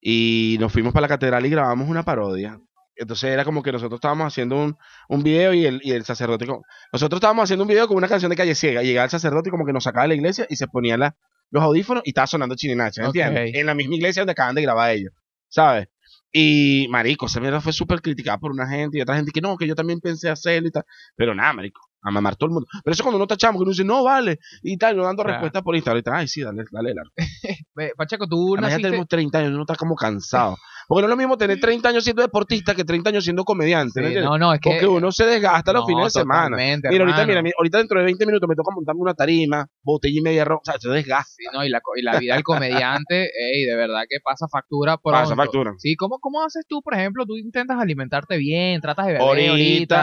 [0.00, 2.58] Y nos fuimos para la catedral y grabamos una parodia.
[2.96, 4.76] Entonces era como que nosotros estábamos haciendo un,
[5.08, 6.46] un video y el, y el sacerdote...
[6.46, 6.62] como-
[6.92, 8.82] Nosotros estábamos haciendo un video con una canción de Calle Ciega.
[8.82, 10.96] Y llegaba el sacerdote y como que nos sacaba de la iglesia y se ponía
[10.96, 11.16] la-
[11.50, 13.16] los audífonos y estaba sonando Chininacha, ¿me Ok.
[13.16, 13.54] entiendes?
[13.54, 15.12] En la misma iglesia donde acaban de grabar ellos,
[15.48, 15.88] ¿sabes?
[16.36, 19.56] Y, marico, esa mierda fue súper criticada por una gente y otra gente que no,
[19.56, 20.82] que yo también pensé hacerlo y tal.
[21.14, 22.66] Pero nada, marico, a mamar todo el mundo.
[22.82, 25.36] Pero eso cuando uno tachamos, que uno dice, no, vale, y tal, no dando Claro.
[25.36, 26.00] respuestas por Instagram.
[26.00, 26.92] Y tal, ay, sí, dale, dale.
[27.76, 28.82] Ve, Pacheco, tú naciste...
[28.82, 30.56] tenemos 30 años, uno está como cansado.
[30.88, 34.00] Porque no es lo mismo tener 30 años siendo deportista que 30 años siendo comediante.
[34.22, 34.70] no, no, es que...
[34.70, 36.56] Porque uno se desgasta los No, fines de semana.
[36.56, 37.26] Mira, ahorita, hermano.
[37.26, 40.44] mira, mira, ahorita dentro de 20 minutos me toca montarme una tarima, botella y media
[40.44, 41.24] roja, o sea, se desgasta.
[41.36, 43.24] Sí, no, y la, y la vida del comediante,
[43.54, 45.20] ey, de verdad que pasa factura pronto.
[45.20, 45.72] Pasa factura.
[45.78, 47.24] Sí, ¿cómo, ¿cómo haces tú, por ejemplo?
[47.26, 49.54] Tú intentas alimentarte bien, tratas de beber Ahorita,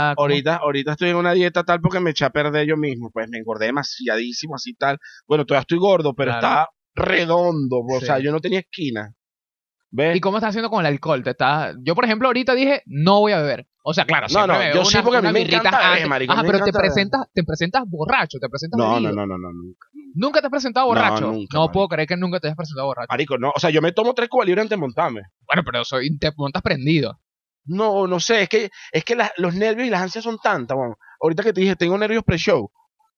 [0.10, 0.12] ahorita.
[0.18, 3.28] ahorita, ahorita estoy en una dieta tal porque me eché a perder yo mismo, pues
[3.30, 4.98] me engordé demasiadísimo así tal.
[5.28, 6.48] Bueno, todavía estoy gordo, pero Claro.
[6.48, 8.06] está redondo, o Sí.
[8.06, 9.14] sea, yo no tenía esquina.
[9.92, 10.16] ¿Ves?
[10.16, 11.22] ¿Y cómo estás haciendo con el alcohol?
[11.24, 11.76] ¿Te estás...
[11.84, 13.68] Yo, por ejemplo, ahorita dije, no voy a beber.
[13.84, 15.90] O sea, claro, No, siempre no, me yo bebo sí, porque a mí me encanta
[15.92, 19.26] beber, marico, Ajá, me pero te presentas, te presentas borracho, te presentas No, no, no,
[19.26, 19.88] no, no, nunca.
[20.14, 21.32] ¿Nunca te has presentado No, borracho?
[21.32, 23.08] nunca, no puedo creer que nunca te hayas presentado borracho.
[23.10, 25.22] Marico, no, o sea, yo me tomo tres cubas libres antes de montarme.
[25.48, 27.20] Bueno, pero soy, te montas prendido.
[27.66, 30.98] No, no sé, es que, es que los nervios y las ansias son tantas, bueno.
[31.20, 32.72] Ahorita que te dije, tengo nervios pre-show.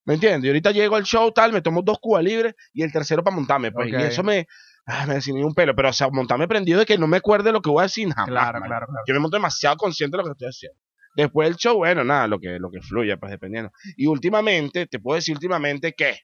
[0.05, 0.43] ¿Me entiendes?
[0.45, 3.35] Y ahorita llego al show, tal, me tomo dos cubas libres y el tercero para
[3.35, 3.71] montarme.
[3.71, 3.99] Pues, Ok.
[3.99, 4.47] Y eso me,
[4.85, 5.75] ah, me desinhibe un pelo.
[5.75, 8.09] Pero, o sea, montarme prendido de que no me acuerde lo que voy a decir
[8.09, 8.27] jamás.
[8.27, 9.03] Claro, claro, claro.
[9.07, 10.79] Yo me monto demasiado consciente de lo que estoy haciendo.
[11.15, 13.71] Después del show, bueno, nada, lo que, lo que fluya, pues dependiendo.
[13.97, 16.17] Y últimamente, te puedo decir últimamente que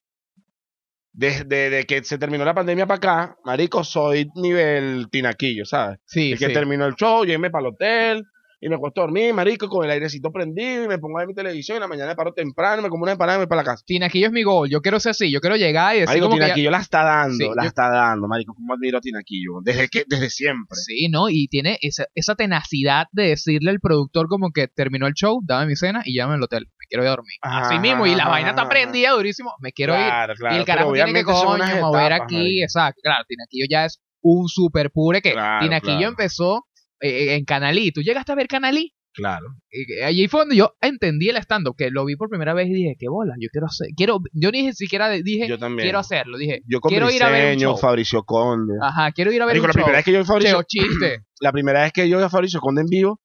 [1.12, 6.00] desde de que se terminó la pandemia para acá, marico, soy nivel tinaquillo, ¿sabes?
[6.06, 6.54] Sí, que sí.
[6.54, 8.24] terminó el show, llévenme para el hotel,
[8.62, 11.28] y me acuesto a dormir, marico, con el airecito prendido y me pongo a ver
[11.30, 13.46] mi televisión y en la mañana me paro temprano, me como una empanada y me
[13.46, 13.84] voy para la casa.
[13.86, 14.70] Tinaquillo es mi gol.
[14.70, 15.32] Yo quiero ser así.
[15.32, 17.64] Yo quiero llegar y decir Marico, como que ya- Tinaquillo la está dando, Sí, la
[17.64, 20.76] yo- está dando, marico, cómo admiro a Tinaquillo, desde que, desde siempre.
[20.76, 21.30] Sí, ¿no?
[21.30, 25.68] Y tiene esa, esa tenacidad de decirle al productor como que terminó el show, dame
[25.68, 26.66] mi cena y llámame al hotel.
[26.80, 27.38] Me quiero ir a dormir.
[27.42, 28.06] Así mismo.
[28.08, 29.54] Y la vaina está prendida durísimo.
[29.62, 30.02] Me quiero ir.
[30.06, 31.48] Claro, y el carajo tiene que coño
[31.82, 32.36] mover etapas, aquí.
[32.36, 32.64] marico.
[32.64, 33.00] Exacto.
[33.04, 36.66] Claro, Tinaquillo ya es un super pure que Claro, Tinaquillo empezó
[37.02, 37.92] eh, en Canalí.
[37.92, 38.94] ¿Tú llegaste a ver Canalí?
[39.14, 39.48] Claro.
[39.72, 42.74] Y- Allí fue donde yo entendí el stand-up, que lo vi por primera vez y
[42.74, 45.86] dije, qué bola, yo quiero hacer, quiero, yo ni siquiera dije, Yo también.
[45.86, 47.76] quiero hacerlo, dije, Yo con quiero ir a ver un show.
[47.78, 48.76] Fabricio Conde.
[48.82, 49.84] Ajá, quiero ir a ver Marico, un la show.
[49.84, 51.24] primera vez que yo vi Fabricio, chiste.
[51.42, 53.20] la primera vez que yo vi a Fabricio Conde en vivo,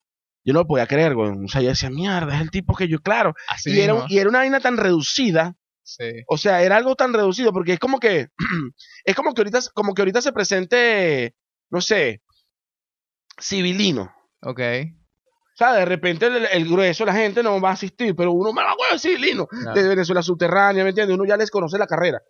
[0.47, 1.31] yo no lo podía creer, güey.
[1.45, 3.35] O sea, yo decía, mierda, es el tipo que yo, claro.
[3.49, 5.55] Así Y era, y era una vaina tan reducida,
[5.87, 6.05] Sí.
[6.29, 8.29] o sea, era algo tan reducido, porque es como que,
[9.05, 11.35] es como que ahorita, como que ahorita se presente,
[11.71, 12.23] no sé,
[13.41, 14.13] civilino.
[14.43, 14.61] Ok.
[14.61, 18.53] O sea, de repente el, el grueso, la gente no va a asistir, pero uno
[18.53, 19.81] me va a civilino Claro.
[19.81, 21.15] de Venezuela subterránea, ¿me entiendes?
[21.17, 22.21] Uno ya les conoce la carrera.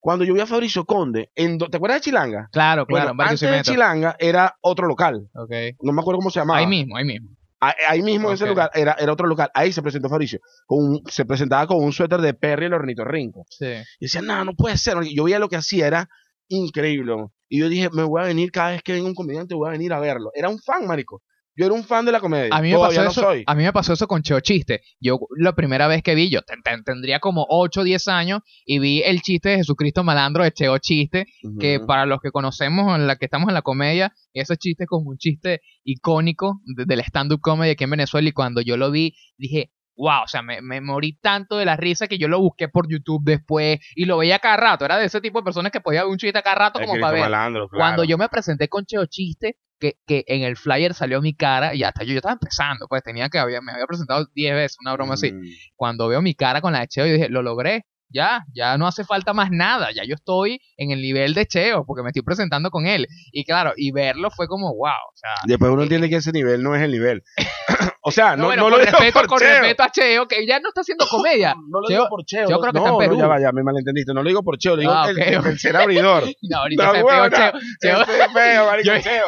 [0.00, 2.48] Cuando yo vi a Fabricio Conde, en, ¿te acuerdas de Chilanga?
[2.52, 3.62] Claro, claro, Bueno, antes de.
[3.62, 5.28] Chilanga era otro local.
[5.34, 5.50] Ok.
[5.82, 6.58] No me acuerdo cómo se llamaba.
[6.60, 7.30] Ahí mismo, ahí mismo.
[7.60, 9.50] Ahí, ahí mismo en ese lugar era, era otro local.
[9.54, 10.38] Ahí se presentó Fabricio.
[10.66, 13.44] Con un- se presentaba con un suéter de Perry y el ornitorrinco.
[13.48, 13.66] Sí.
[13.98, 14.96] Y decía, no, no puede ser.
[15.04, 16.08] Yo veía lo que hacía, era
[16.48, 17.14] increíble.
[17.48, 19.72] Y yo dije, me voy a venir cada vez que venga un comediante, voy a
[19.72, 20.30] venir a verlo.
[20.34, 21.22] Era un fan, marico.
[21.58, 22.54] Yo era un fan de la comedia.
[22.54, 23.42] A mí, me pasó no eso, soy.
[23.46, 24.82] a mí me pasó eso con Cheo Chiste.
[25.00, 28.40] Yo la primera vez que vi, yo ten- ten- tendría como 8 o 10 años
[28.66, 31.24] y vi el chiste de Jesucristo Malandro de Cheo Chiste,
[31.58, 34.88] que para los que conocemos, en la que estamos en la comedia, ese chiste es
[34.88, 38.90] como un chiste icónico de- del stand-up comedy aquí en Venezuela y cuando yo lo
[38.90, 42.40] vi, dije, wow, o sea, me, me morí tanto de la risa que yo lo
[42.40, 45.72] busqué por YouTube después y lo veía cada rato, era de ese tipo de personas
[45.72, 47.22] que podía ver un chiste cada rato Es como para ver.
[47.22, 47.80] Malandro, claro.
[47.80, 51.74] Cuando yo me presenté con Cheo Chiste, que, que en el flyer salió mi cara
[51.74, 54.76] y hasta yo, yo estaba empezando, pues tenía que había, me había presentado 10 veces,
[54.80, 55.42] una broma así Mm.
[55.74, 57.84] cuando veo mi cara con la de Cheo, yo dije, lo logré.
[58.08, 61.84] Ya, ya no hace falta más nada, ya yo estoy en el nivel de Cheo,
[61.84, 63.06] porque me estoy presentando con él.
[63.32, 65.30] Y claro, y verlo fue como, wow, o sea...
[65.44, 67.22] Después uno entiende que ese nivel no es el nivel.
[68.02, 69.48] o sea, no, bueno, no con lo digo respeto, por con Cheo.
[69.60, 71.54] respeto a Cheo, que ya no está haciendo comedia.
[71.68, 72.48] No lo Cheo- digo por Cheo.
[72.48, 73.18] No, creo que no, está en no, Perú.
[73.18, 74.14] ya va, ya me malentendiste.
[74.14, 76.24] No lo digo por Cheo, lo digo Ah, el, ser abridor.
[76.48, 77.52] No, ahorita No, se pegó Cheo.
[77.82, 79.24] Cheo, feo, marico, Yo- Cheo.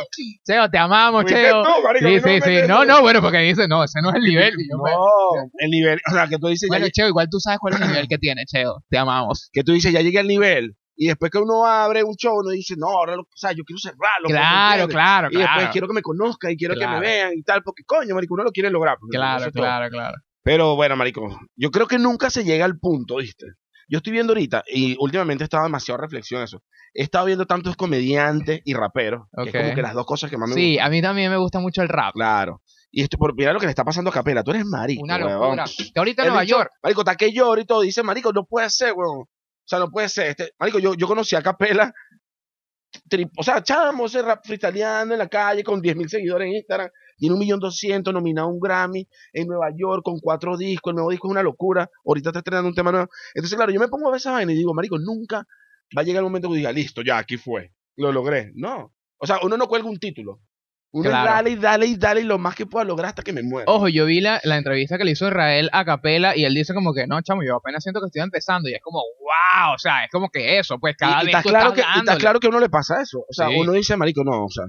[0.47, 1.62] Cheo, te amamos, Cheo.
[1.64, 2.68] tú, marico, Sí, no sí, sí.
[2.68, 4.53] No, no, bueno, porque dice, no, ese no es el nivel.
[4.70, 7.59] Yo, pues, No, el nivel, o sea, que tú dices, Bueno, Cheo, igual tú sabes
[7.59, 8.68] cuál es el nivel que tiene, Cheo.
[8.89, 9.49] Te amamos.
[9.53, 10.75] que tú dices, ya llegué al nivel.
[11.01, 13.62] Y después que uno abre un show, uno dice, no, ahora, lo- o sea, yo
[13.64, 14.25] quiero cerrarlo.
[14.25, 14.95] pues, ¿me Claro, entiendes?
[14.95, 15.71] claro, Y después claro.
[15.73, 17.01] quiero que me conozcan y quiero que Claro.
[17.01, 18.97] me vean y tal, porque coño, marico, uno lo quiere lograr.
[19.11, 20.16] Claro, claro, claro.
[20.43, 23.47] Pero bueno, marico, yo creo que nunca se llega al punto, ¿viste?
[23.91, 26.62] Yo estoy viendo ahorita, y últimamente he estado demasiado reflexión eso.
[26.93, 29.47] He estado viendo tantos comediantes y raperos, que Ok.
[29.55, 30.87] es como que las dos cosas que más me Sí, gustan.
[30.87, 32.12] a mí también me gusta mucho el rap.
[32.14, 32.61] Claro.
[32.91, 34.43] Y esto, por mira lo que le está pasando a Capela.
[34.43, 35.64] Tú eres marico, Una locura.
[35.93, 36.70] Que ahorita en Nueva York.
[36.82, 37.82] Marico, está que llora y todo.
[37.82, 39.20] Dice, marico, no puede ser, weón.
[39.20, 39.28] O
[39.66, 40.28] sea, no puede ser.
[40.28, 41.93] Este, marico, yo, yo conocí a Capela.
[43.11, 46.91] tri- O sea, chamo, ese rap freestyleando en la calle con 10.000 seguidores en Instagram.
[47.18, 50.93] Tiene un millón doscientos, nominado a un Grammy en Nueva York con cuatro discos.
[50.93, 51.91] El nuevo disco es una locura.
[52.07, 53.09] Ahorita está estrenando un tema nuevo.
[53.34, 55.45] Entonces, claro, yo me pongo a ver esa vaina y digo, marico, nunca
[55.97, 57.72] va a llegar el momento que diga, listo, ya, aquí fue.
[57.97, 58.53] Lo logré.
[58.55, 58.95] No.
[59.18, 60.41] O sea, uno no cuelga un título.
[60.91, 61.30] Uno Claro.
[61.30, 63.70] dale y dale y dale y lo más que pueda lograr hasta que me muera.
[63.70, 66.72] Ojo, yo vi la, la entrevista que le hizo Israel a Capela y él dice
[66.72, 69.78] como que, no, chamo, yo apenas siento que estoy empezando y es como, wow, o
[69.78, 71.99] sea, es como que eso, pues cada y, y vez está tú claro estás que,
[71.99, 73.18] y está claro que a uno le pasa eso.
[73.20, 73.55] O sea, Sí.
[73.59, 74.64] uno dice, marico, no, o sea,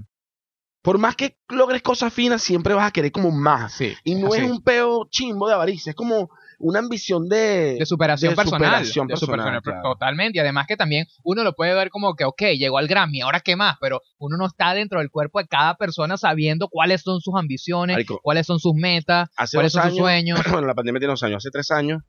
[0.82, 3.74] por más que logres cosas finas, siempre vas a querer como más.
[3.74, 4.42] Sí, Y no así.
[4.42, 6.30] es un peo chimbo de avaricia, es como
[6.60, 7.78] una ambición de...
[7.80, 8.60] de superación de personal.
[8.86, 9.82] superación de personal, claro.
[9.82, 10.38] Totalmente.
[10.38, 13.40] Y además que también uno lo puede ver como que, ok, llegó al Grammy, ahora
[13.40, 17.22] qué más, pero uno no está dentro del cuerpo de cada persona sabiendo cuáles son
[17.22, 20.40] sus ambiciones, Marico, cuáles son sus metas, hace cuáles son sus sueños.
[20.52, 22.04] bueno, la pandemia tiene dos años, hace tres años,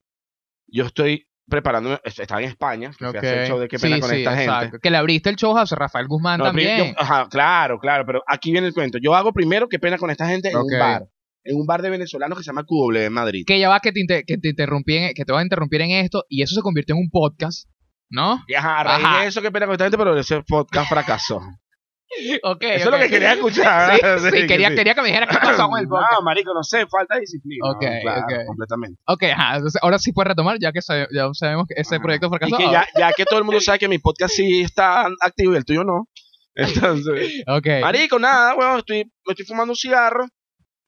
[0.67, 3.95] yo estoy preparándome, estaba en España, que fui a hacer el show de qué pena
[3.95, 4.61] Sí, con sí, esta exacto.
[4.63, 4.79] gente.
[4.81, 6.93] Que le abriste el show a José Rafael Guzmán No, también.
[6.93, 8.97] yo- ajá, claro, claro, pero aquí viene el cuento.
[9.01, 11.07] Yo hago primero qué pena con esta gente en un bar,
[11.43, 13.43] en un bar de venezolanos que se llama QW en Madrid.
[13.47, 15.81] que ya va que te, inter- que te interrumpí en- que te voy a interrumpir
[15.81, 17.67] en esto y eso se convirtió en un podcast,
[18.09, 18.43] ¿no?
[18.47, 19.21] Y ajá, a raíz Ajá.
[19.21, 21.41] de eso, qué pena con esta gente, pero ese podcast fracasó.
[22.43, 22.63] Ok.
[22.63, 23.93] Eso es lo que quería escuchar.
[24.19, 24.75] Sí, sí, que quería, sí.
[24.75, 26.11] quería que me dijeras qué pasó con el podcast.
[26.11, 27.69] No, marico, no sé, falta disciplina.
[27.71, 27.89] Ok, ¿no?
[28.01, 28.45] Claro, ok.
[28.47, 28.99] completamente.
[29.05, 32.03] Ok, ajá, entonces ahora sí puedes retomar ya que sabe- ya sabemos que ese Ajá.
[32.03, 32.53] proyecto fracasó.
[32.53, 35.53] Y que ya, ya que todo el mundo sabe que mi podcast sí está activo
[35.53, 36.09] y el tuyo no.
[36.55, 37.43] Entonces,
[37.81, 40.25] marico, nada, weón, estoy, me estoy fumando un cigarro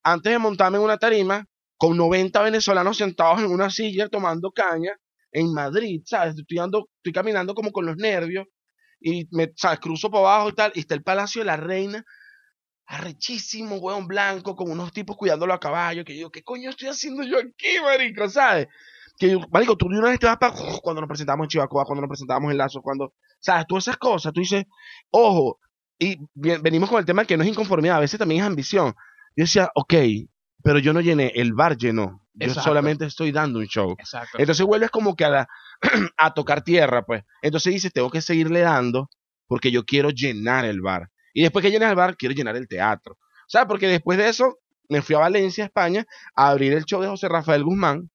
[0.04, 1.46] antes de montarme en una tarima
[1.78, 4.94] con 90 venezolanos sentados en una silla tomando caña
[5.32, 6.36] en Madrid, ¿sabes?
[6.38, 8.48] Estoy, ando- estoy caminando como con los nervios
[9.00, 9.52] y me.
[9.82, 12.04] Cruzo por abajo y tal, y está el Palacio de la Reina
[12.86, 17.24] arrechísimo, huevón blanco, con unos tipos cuidándolo a caballo, que yo, ¿qué coño estoy haciendo
[17.24, 18.28] yo aquí, marico?
[18.30, 18.68] ¿Sabes?
[19.18, 22.02] Que yo, marico, tú de una vez te para cuando nos presentamos en Chivacoa, cuando
[22.02, 23.66] nos presentamos en Lazo, cuando, ¿sabes?
[23.68, 24.66] Todas esas cosas, tú dices,
[25.12, 25.60] ojo,
[26.00, 28.94] y venimos con el tema que no es inconformidad, a veces también es ambición.
[29.36, 29.94] Yo decía, ok,
[30.64, 32.22] pero yo no llené, el bar llenó.
[32.36, 32.70] Yo Exacto.
[32.70, 33.96] solamente estoy dando un show.
[34.00, 34.38] Exacto.
[34.40, 35.48] Entonces vuelves como que a, la-
[36.18, 37.24] a tocar tierra, pues.
[37.42, 39.10] Entonces dices, tengo que seguirle dando
[39.48, 41.10] porque yo quiero llenar el bar.
[41.34, 43.14] Y después que llenas el bar, quiero llenar el teatro.
[43.14, 44.58] O sea, porque después de eso
[44.90, 46.06] me fui a Valencia, España,
[46.36, 48.10] a abrir el show de José Rafael Guzmán.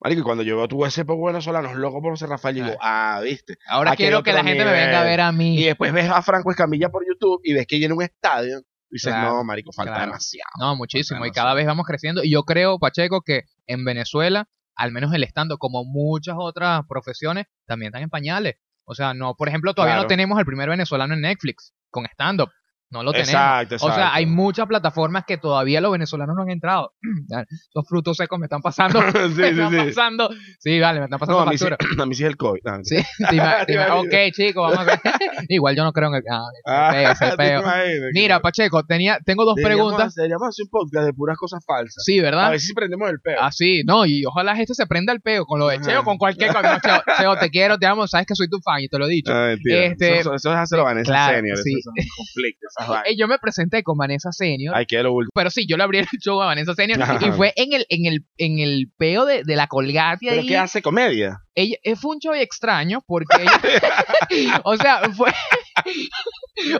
[0.00, 3.20] Marico, y cuando yo veo tu ese poco venezolanos locos por José Rafael, digo, ah,
[3.22, 3.56] viste.
[3.66, 5.58] Ahora quiero que la gente me venga a ver a mí.
[5.60, 8.62] Y después ves a Franco Escamilla por YouTube y ves que llena un estadio.
[8.90, 10.06] Dices, Claro, no, marico, falta claro.
[10.06, 10.50] demasiado.
[10.58, 11.24] No, muchísimo.
[11.26, 12.24] Y cada vez vamos creciendo.
[12.24, 17.46] Y yo creo, Pacheco, que en Venezuela, al menos el estando, como muchas otras profesiones,
[17.66, 18.56] también están en pañales.
[18.84, 22.48] O sea, no, por ejemplo, todavía no tenemos el primer venezolano en Netflix con stand-up.
[22.90, 23.28] No lo tenemos.
[23.28, 24.10] Exacto, O sea, exacto.
[24.14, 26.94] hay muchas plataformas que todavía los venezolanos no han entrado.
[27.70, 29.00] Esos frutos secos me están pasando.
[29.12, 29.76] sí, me sí, están sí.
[29.88, 30.30] pasando.
[30.58, 31.90] Sí, vale, me están pasando No, a mí, sí, factura.
[32.02, 32.60] a mí sí es el COVID.
[32.64, 32.96] No, Sí,
[33.92, 35.00] ok, chicos, vamos a ver.
[35.48, 36.22] Igual yo no creo en el.
[36.30, 37.62] Ah, Ah, peo, ese ¿te peo.
[38.14, 40.08] Mira, Pacheco, tenía, tengo dos Deberíamos preguntas.
[40.08, 42.02] hacer- Deberíamos hacer un podcast de puras cosas falsas.
[42.04, 42.50] Sí, A ¿verdad?
[42.50, 43.36] ver si prendemos el peo.
[43.40, 45.80] Ah, sí, no, y ojalá este se prenda el peo con lo de.
[45.80, 46.80] Cheo, con cualquier cosa.
[46.80, 49.10] Cheo, Cheo, te quiero, te amo, sabes que soy tu fan y te lo he
[49.10, 49.32] dicho.
[49.32, 49.52] Ah.
[49.52, 51.58] Este- eso, eso es hacerlo Vanessa claro, Senior.
[51.58, 51.72] sí.
[51.78, 52.72] Esos son conflictos.
[53.06, 55.30] Eh, yo me presenté con Vanessa Senior, Hay que lo último.
[55.34, 58.06] pero sí, yo le abrí el show a Vanessa Senior y fue en el, en
[58.06, 61.38] el, en el peo de, de la colgate ¿Pero qué hace comedia?
[61.54, 63.42] Ella, eh, fue un show extraño porque
[64.30, 65.32] ella, o sea, fue,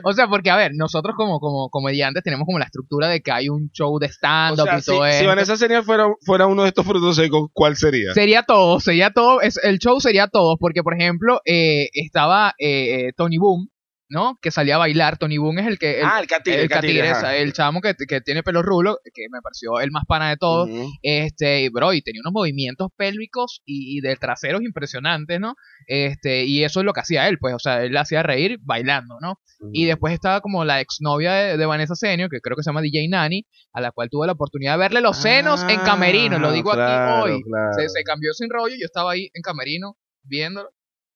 [0.03, 3.31] o sea, porque a ver, nosotros como, como comediantes tenemos como la estructura de que
[3.31, 5.27] hay un show de O stand-up sea, y si, todo si eso.
[5.27, 8.13] Vanessa Senior fuera, fuera uno de estos frutos secos, ¿cuál sería?
[8.13, 13.07] Sería todo, sería todo, es, el show sería todo, porque por ejemplo, eh, estaba eh,
[13.07, 13.69] eh, Tony Boom,
[14.09, 14.37] ¿no?
[14.41, 16.61] Que salía a bailar, Tony Boom es el que, el, ah, el catire.
[16.63, 20.29] el catire, el chamo que, que tiene pelo rulo, que me pareció el más pana
[20.29, 20.67] de todos,
[21.03, 25.55] este, y, bro, y tenía unos movimientos pélvicos y, y de traseros impresionantes, ¿no?
[25.87, 29.15] Este, y eso es lo que hacía él, pues, o sea, él hacía reír bailando,
[29.21, 29.39] ¿no?
[29.73, 32.81] Y después estaba como la exnovia de, de Vanessa Senior, que creo que se llama
[32.81, 36.51] DJ Nani, a la cual tuve la oportunidad de verle los senos en camerino, lo
[36.51, 37.43] digo Ah, claro, aquí hoy.
[37.43, 37.73] claro.
[37.77, 40.69] Se, se cambió sin rollo, yo estaba ahí en camerino viéndolo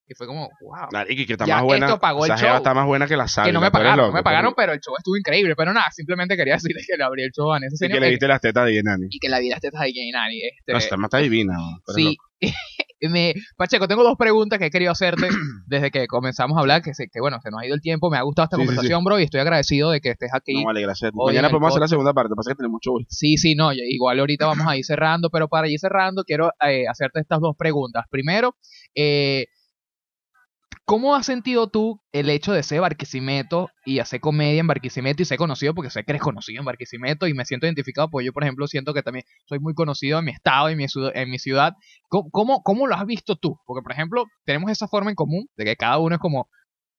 [0.08, 0.88] y fue como, wow.
[0.92, 1.86] Marico, y que está Ya más buena.
[1.86, 2.58] esto pagó el show.
[2.58, 3.46] está más buena que la sal.
[3.46, 5.56] que no me pagaron, no me pagaron, pero el show estuvo increíble.
[5.56, 8.08] Pero nada, simplemente quería decirles que le abrí el show a Vanessa Y que le
[8.08, 9.08] eh, viste las tetas de Yenani.
[9.10, 10.42] y que la vi las tetas de DJ Nani.
[10.42, 11.54] Este, No, esta más está divina.
[11.96, 12.18] Sí.
[13.10, 15.28] me, Pacheco, tengo dos preguntas que he querido hacerte
[15.68, 18.10] desde que comenzamos a hablar, que, se, que bueno, se nos ha ido el tiempo,
[18.10, 20.54] me ha gustado esta Sí, sí, conversación, bro, y estoy agradecido de que estés aquí.
[20.54, 21.12] No, vale, gracias.
[21.14, 22.34] Mañana podemos hacer la segunda parte.
[22.36, 23.06] Pasa que tenemos mucho hoy.
[23.10, 26.86] Sí, sí, no, igual ahorita vamos a ir cerrando, pero para ir cerrando quiero eh,
[26.90, 28.06] hacerte estas dos preguntas.
[28.10, 28.56] Primero,
[28.96, 29.46] eh,
[30.86, 35.26] ¿cómo has sentido tú el hecho de ser Barquisimeto y hacer comedia en Barquisimeto y
[35.26, 35.74] ser conocido?
[35.74, 38.68] Porque sé que eres conocido en Barquisimeto y me siento identificado, pues yo, por ejemplo,
[38.68, 41.40] siento que también soy muy conocido en mi estado y en mi, ciudad- en mi
[41.40, 41.74] ciudad.
[42.10, 43.58] ¿Cómo, cómo, cómo lo has visto tú?
[43.66, 46.48] Porque, por ejemplo, tenemos esa forma en común de que cada uno es como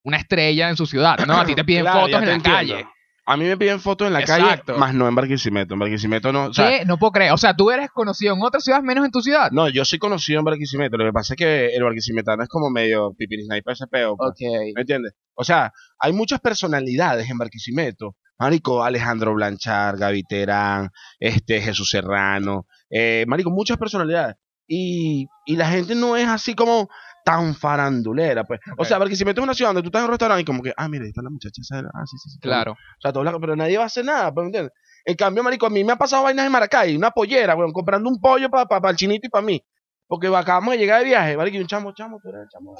[0.02, 1.34] una estrella en su ciudad, ¿no?
[1.34, 2.58] A ti te piden Claro, fotos en la entiendo.
[2.74, 2.86] calle.
[3.26, 4.64] A mí me piden fotos en la Exacto.
[4.66, 5.74] calle, más no en Barquisimeto.
[5.74, 6.46] En Barquisimeto no.
[6.46, 6.84] O sea, ¿Qué?
[6.84, 7.32] No puedo creer.
[7.32, 9.50] O sea, tú eres conocido en otras ciudades menos en tu ciudad.
[9.50, 10.96] no, yo soy conocido en Barquisimeto.
[10.98, 14.16] Lo que pasa es que el barquisimetano es como medio pipiris sniper ese peo.
[14.16, 14.30] pues.
[14.30, 14.40] Ok.
[14.74, 15.14] ¿Me entiendes?
[15.34, 18.16] O sea, hay muchas personalidades en Barquisimeto.
[18.38, 24.36] Marico, Alejandro Blanchard, Gaby Terán, este, Jesús Serrano, eh, Marico, muchas personalidades.
[24.66, 26.88] Y, y la gente no es así como
[27.24, 28.60] tan farandulera, pues.
[28.78, 30.72] O sea, Barquisimeto es una ciudad donde tú estás en un restaurante y como que,
[30.76, 31.78] ah, mira, ahí está la muchacha esa.
[31.78, 32.38] Ah, sí, sí, sí.
[32.38, 32.72] Claro.
[32.72, 34.72] O sea, todos la- pero nadie va a hacer nada, pues, ¿me entiendes?
[35.06, 38.08] En cambio, marico, a mí me ha pasado vainas en Maracay, una pollera, weón, comprando
[38.08, 39.62] un pollo para el chinito y para mí.
[40.06, 42.74] Porque acabamos de llegar de viaje, marico, y un chamo, chamo, eres el chamo.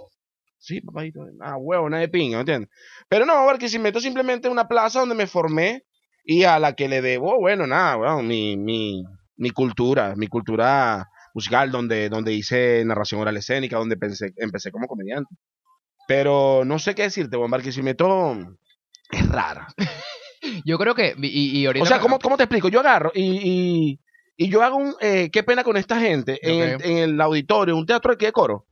[0.58, 2.70] Sí, papadito, ah, huevo, nada de pinga, ¿me entiendes?
[3.08, 5.84] Pero no, Barquisimeto es simplemente una plaza donde me formé
[6.24, 9.02] y a la que le debo, bueno, nada, weón, mi, mi,
[9.36, 14.86] mi cultura, mi cultura musical, donde, donde hice narración oral escénica, donde pensé, empecé como
[14.86, 15.34] comediante.
[16.06, 18.36] Pero no sé qué decirte, weón, Barquisimeto
[19.10, 19.66] es rara.
[20.64, 21.14] Yo creo que.
[21.18, 21.82] Y, y ahorita.
[21.82, 22.68] O sea, ¿cómo, cómo te explico?
[22.68, 24.00] Yo agarro y, y,
[24.36, 24.94] y yo hago un...
[25.00, 28.32] eh, qué pena con esta gente en, el, en el auditorio, un teatro aquí de
[28.32, 28.66] coro.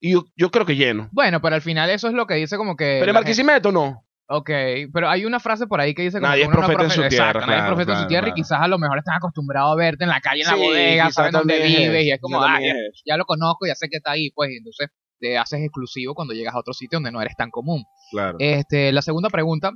[0.00, 1.08] Y yo, yo creo que lleno.
[1.12, 2.98] Bueno, pero al final eso es lo que dice como que.
[3.00, 4.03] Pero en Barquisimeto no.
[4.26, 4.50] Ok,
[4.92, 6.90] pero hay una frase por ahí que dice como Nadie que es no profeta en
[6.90, 8.78] su tierra, Exacto, nadie es claro, profeta en su claro, tierra y quizás a lo
[8.78, 12.04] mejor están acostumbrados a verte en la calle, en la Sí, bodega, saben dónde vives
[12.04, 12.58] y es como, ah,
[13.04, 14.88] ya, lo conozco, ya sé que está ahí, pues, y entonces
[15.20, 17.84] te haces exclusivo cuando llegas a otro sitio donde no eres tan común.
[18.10, 18.36] Claro.
[18.40, 19.72] Este, la segunda pregunta,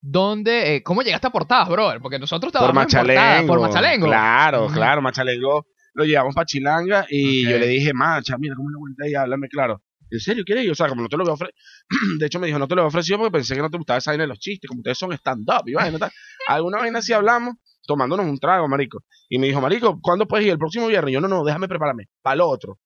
[0.00, 2.00] ¿dónde, eh, cómo llegaste a portadas, brother?
[2.00, 3.46] Porque nosotros por estábamos en portadas, Machalengo.
[3.48, 4.06] por Machalengo.
[4.06, 5.66] Claro, claro, Machalengo.
[5.94, 9.14] Lo llevamos para Chilanga y yo le dije, Macha, mira cómo es la vuelta ahí,
[9.14, 9.80] háblame claro.
[10.10, 10.70] ¿En serio quieres ir?
[10.70, 11.56] O sea, como no te lo había ofrecido.
[12.18, 13.98] de hecho, me dijo, no te lo había ofrecido porque pensé que no te gustaba
[13.98, 16.10] esa vaina de los chistes, como ustedes son stand-up y vaina tal.
[16.48, 17.54] Alguna vaina así hablamos,
[17.86, 19.00] tomándonos un trago, marico.
[19.28, 20.52] Y me dijo, marico, ¿cuándo puedes ir?
[20.52, 21.10] ¿El próximo viernes?
[21.10, 22.04] Y yo, no, no, déjame prepararme.
[22.22, 22.78] Para lo otro.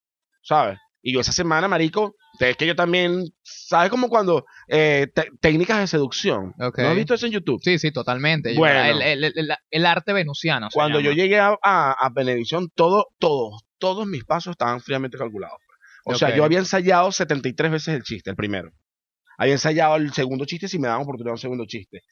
[0.42, 0.78] ¿Sabes?
[1.00, 5.06] Y yo esa semana, marico, es que yo también, ¿sabes como cuando eh,
[5.40, 6.52] técnicas de seducción?
[6.82, 7.60] ¿No has visto eso en YouTube?
[7.62, 8.54] Sí, sí, totalmente.
[8.56, 8.80] Bueno.
[9.02, 10.68] el, el- el- el arte venusiano.
[10.72, 15.58] Cuando yo llegué a, a, a Benevisión, todo, todos, todos mis pasos estaban fríamente calculados.
[16.14, 18.70] O sea, yo había ensayado 73 veces el chiste, el primero.
[19.36, 22.02] Había ensayado el segundo chiste si me daban oportunidad un segundo chiste.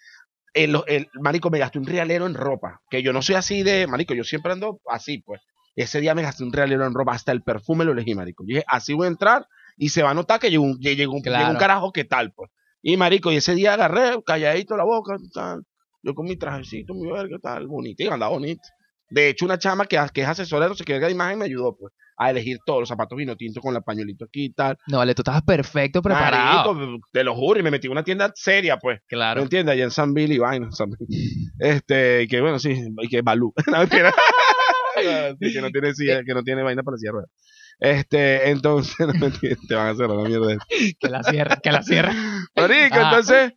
[0.54, 2.80] El, el- marico, me gasté un realero en ropa.
[2.88, 5.40] Que yo no soy así de, marico, yo siempre ando así, pues.
[5.74, 8.44] Ese día me gasté un realero en ropa, hasta el perfume lo elegí, marico.
[8.46, 11.12] Yo dije, así voy a entrar y se va a notar que llegó un, llegó
[11.12, 11.38] un, Claro.
[11.40, 12.50] llegó un carajo que tal, pues.
[12.80, 15.62] Y marico, y ese día agarré, calladito la boca, tal.
[16.02, 18.62] Yo con mi trajecito, mi verga, tal, bonito, y andaba bonito.
[19.08, 21.44] De hecho, una chama que, que es asesora de no sé qué de imagen me
[21.44, 24.76] ayudó, pues, a elegir todos los zapatos vino tinto con el pañuelito aquí y tal.
[24.88, 26.74] No, vale, tú estabas perfecto preparado.
[26.74, 28.98] Marico, te lo juro, y me metí en una tienda seria, pues.
[29.00, 29.42] ¿Me Claro.
[29.42, 29.72] entiendes?
[29.74, 30.70] Allá en San Bill y vaina.
[30.72, 30.90] San.
[31.58, 33.52] Este, y que bueno, sí, y que Balú.
[33.66, 34.12] no, mentira.
[34.96, 37.30] Que no tiene silla, que no tiene vaina para silla de ruedas.
[37.78, 40.56] Este, entonces, no mentira, te van a hacer la mierda.
[40.98, 42.12] Que la cierre, que la cierre.
[42.56, 43.10] Marico, Ah.
[43.10, 43.52] entonces,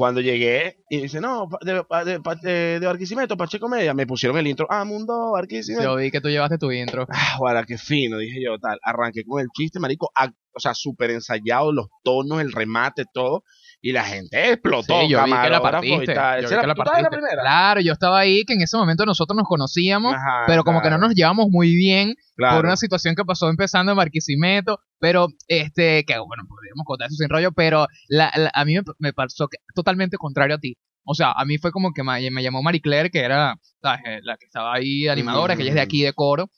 [0.00, 4.06] cuando llegué y dice, no, de, pa- de, pa- de, de Barquisimeto, Pacheco Media, me
[4.06, 5.82] pusieron el intro, ah, Mundo, Barquisimeto.
[5.84, 7.04] Yo vi que tú llevaste tu intro.
[7.10, 8.78] Ah, guarda, qué fino, dije yo, tal.
[8.82, 10.10] Arranqué con el chiste, marico,
[10.54, 13.44] o sea, súper ensayado, los tonos, el remate, todo.
[13.82, 16.12] Y la gente explotó, Sí, yo vi que la partiste.
[16.14, 16.36] tal.
[16.36, 17.26] yo vi ¿Esa era- que la ¿tú estabas en la partiste.
[17.28, 17.42] primera?
[17.42, 20.90] Claro, yo estaba ahí, que en ese momento nosotros nos conocíamos, Ajá, pero como que
[20.90, 22.56] no nos llevamos muy bien claro.
[22.56, 27.16] por una situación que pasó empezando en Barquisimeto, pero este, que bueno, podríamos contar eso
[27.16, 30.76] sin rollo, pero la, la- a mí me, me pasó que, totalmente contrario a ti.
[31.02, 34.00] O sea, a mí fue como que me, me llamó Marie Claire, que era ¿sabes?
[34.04, 36.50] Eh, la que estaba ahí animadora, que ella es de aquí de coro.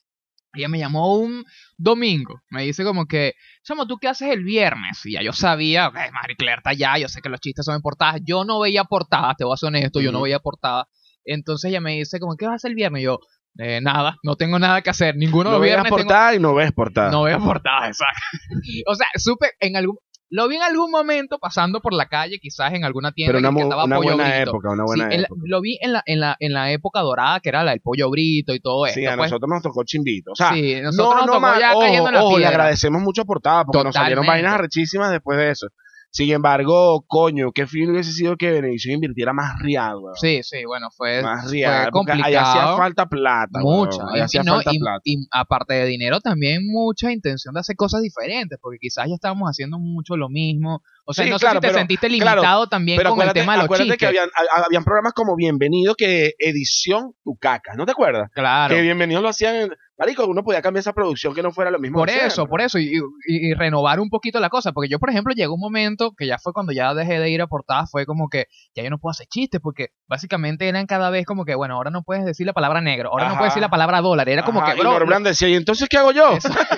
[0.55, 1.45] Ella me llamó un
[1.79, 2.41] domingo.
[2.51, 3.33] Me dice como que,
[3.65, 5.01] Chamo, ¿tú qué haces el viernes?
[5.05, 7.75] Y ya yo sabía, ok, Marie Claire está allá, yo sé que los chistes son
[7.77, 8.21] en portadas.
[8.25, 10.87] Yo no veía portadas, te voy a ser honesto, yo no veía portadas.
[11.25, 13.01] Entonces ella me dice como, ¿qué vas a hacer el viernes?
[13.01, 13.19] Y yo,
[13.59, 15.15] "Eh, nada, no tengo nada que hacer.
[15.17, 17.11] Ninguno de No los veas viernes tengo- portada y no ves portada.
[17.11, 18.83] no veo portadas, exacto.
[18.87, 19.97] o sea, supe en algún...
[20.35, 23.55] Lo vi en algún momento pasando por la calle, quizás en alguna tienda pero una,
[23.55, 24.51] que, estaba una Pollo buena Brito.
[24.51, 25.41] época, una Sí, buena en la- época.
[25.45, 28.09] lo vi en la, en, la, en la época dorada, que era la del pollo
[28.09, 28.99] brito y todo esto.
[28.99, 29.31] Sí, a pues.
[29.31, 30.33] nosotros nos tocó chimbito.
[30.33, 32.39] O sea, sí, nosotros no, nos no tocó mal, ya ojo, cayendo en la ojo,
[32.39, 34.47] le agradecemos mucho portada porque nos salieron Totalmente.
[34.47, 35.67] vainas arrechísimas después de eso.
[36.15, 40.15] Sin embargo, coño, qué fino hubiese sido que Benevisión invirtiera más real, weón.
[40.17, 41.85] Sí, sí, bueno, fue, más fue real.
[41.87, 42.39] ahí complicado.
[42.39, 43.61] hacía falta plata.
[43.61, 44.03] mucha.
[44.13, 45.01] ahí hacía no, falta y- plata.
[45.05, 49.49] y aparte de dinero, también mucha intención de hacer cosas diferentes, porque quizás ya estábamos
[49.49, 50.83] haciendo mucho lo mismo.
[51.07, 53.27] O sea, Sí, no claro, sé si te pero- sentiste claro, limitado también Pero con
[53.27, 53.99] el tema de los acuérdate chistes.
[53.99, 58.31] que habían, ha- habían programas como Bienvenido que edición tu caca, ¿no te acuerdas?
[58.35, 58.75] Claro.
[58.75, 59.71] Que Bienvenido lo hacían en...
[60.03, 62.77] Marico, uno podía cambiar esa producción que no fuera lo mismo Por eso, por eso,
[62.81, 62.87] y,
[63.29, 66.27] y- y renovar un poquito la cosa, porque yo, por ejemplo, llegó un momento que
[66.27, 68.99] ya fue cuando ya dejé de ir a portadas, fue como que ya yo no
[68.99, 72.45] puedo hacer chistes, porque básicamente eran cada vez como que, bueno, ahora no puedes decir
[72.47, 75.23] la palabra negro, ahora no puedes decir la palabra dólar, era como Ajá, que, y
[75.23, 76.33] decía, ¿y entonces qué hago yo?
[76.35, 76.77] Exacto.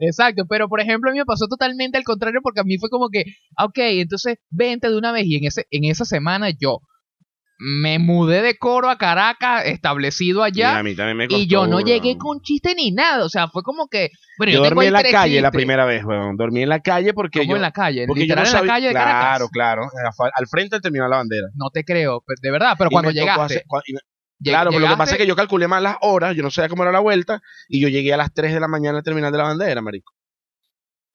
[0.00, 2.90] Exacto, pero por ejemplo a mí me pasó totalmente al contrario porque a mí fue
[2.90, 3.24] como que,
[3.58, 6.80] ok, entonces vente de una vez y en, ese, en esa semana yo
[7.58, 11.46] me mudé de coro a Caracas, establecido Y a allá, mí también me costó, y
[11.46, 11.88] yo no weón.
[11.88, 15.02] llegué con chiste ni nada, o sea, fue como que, bueno, yo, dormí en la
[15.02, 16.36] calle la primera vez, weón.
[16.36, 17.56] Dormí en la calle porque ¿Cómo yo...
[17.56, 18.06] en la calle?
[18.06, 19.20] porque yo no en la calle de Caracas.
[19.20, 19.82] Claro, claro.
[20.34, 21.48] Al- frente del terminal La Bandera.
[21.54, 23.42] No te creo, de verdad, pero Y cuando llegaste.
[23.42, 24.00] hacer- me-
[24.44, 26.68] Claro, pero lo que pasa es que yo calculé mal las horas, yo no sabía
[26.68, 27.40] cómo era la vuelta,
[27.70, 30.12] y yo llegué a las 3 de la mañana al terminal de la bandera, marico.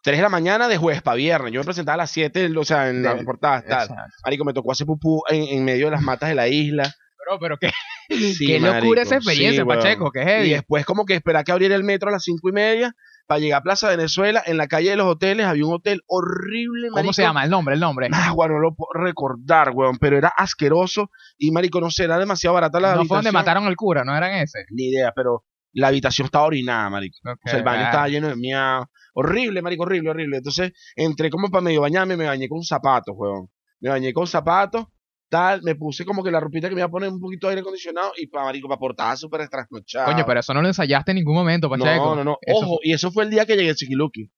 [0.02, 1.52] 3 de la mañana de jueves para viernes.
[1.54, 3.90] Yo me presentaba a las 7, o sea, en la De- portada, tal.
[4.24, 6.84] Marico, me tocó hacer pupú en, en medio de las matas de la isla.
[7.24, 7.72] Pero, pero qué,
[8.10, 9.68] Sí, qué locura esa experiencia, sí.
[9.68, 10.50] Pacheco, que Y heavy.
[10.50, 12.94] después como que esperar que abriera el metro a las 5 y media
[13.28, 14.42] para llegar a Plaza Venezuela.
[14.46, 16.96] En la calle de los hoteles había un hotel horrible, marico.
[16.98, 17.44] ¿Cómo se llama?
[17.46, 18.10] El nombre, el nombre.
[18.12, 22.18] Ah, bueno, no lo puedo recordar, weón, pero era asqueroso y marico, no sé, era
[22.18, 23.34] demasiado barata la No fue donde habitación.
[23.36, 24.66] mataron al cura, no eran ese.
[24.72, 27.18] Ni idea, pero la habitación estaba orinada, marico.
[27.24, 27.86] O sea, el baño ah.
[27.86, 28.86] estaba lleno de miau.
[29.14, 30.38] Horrible, marico, horrible, horrible.
[30.38, 33.48] Entonces, entré como para medio bañarme, me bañé con zapatos, weón.
[33.80, 34.86] Me bañé con zapatos,
[35.30, 37.52] tal, me puse como que la ropita que me iba a poner un poquito de
[37.52, 40.06] aire acondicionado y para, marico, para portada súper trasnochado.
[40.12, 41.88] Coño, pero eso no lo ensayaste en ningún momento, Pacheco.
[41.88, 42.38] No, no, no.
[42.42, 44.30] Eso Ojo, y eso fue el día que llegué a Chiquiluki.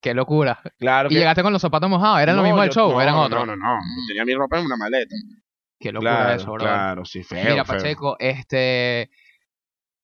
[0.00, 0.60] Qué locura.
[0.78, 1.18] Claro Y que...
[1.18, 2.92] llegaste con los zapatos mojados, ¿eran lo No, mismo del show?
[2.92, 3.46] no, ¿Eran otros?
[3.46, 3.78] No, no, no.
[4.06, 5.14] Tenía mi ropa en una maleta.
[5.80, 6.64] Qué locura Claro, eso, bro.
[6.64, 7.76] claro, sí, feo, Mira, feo.
[7.76, 9.10] Pacheco, este.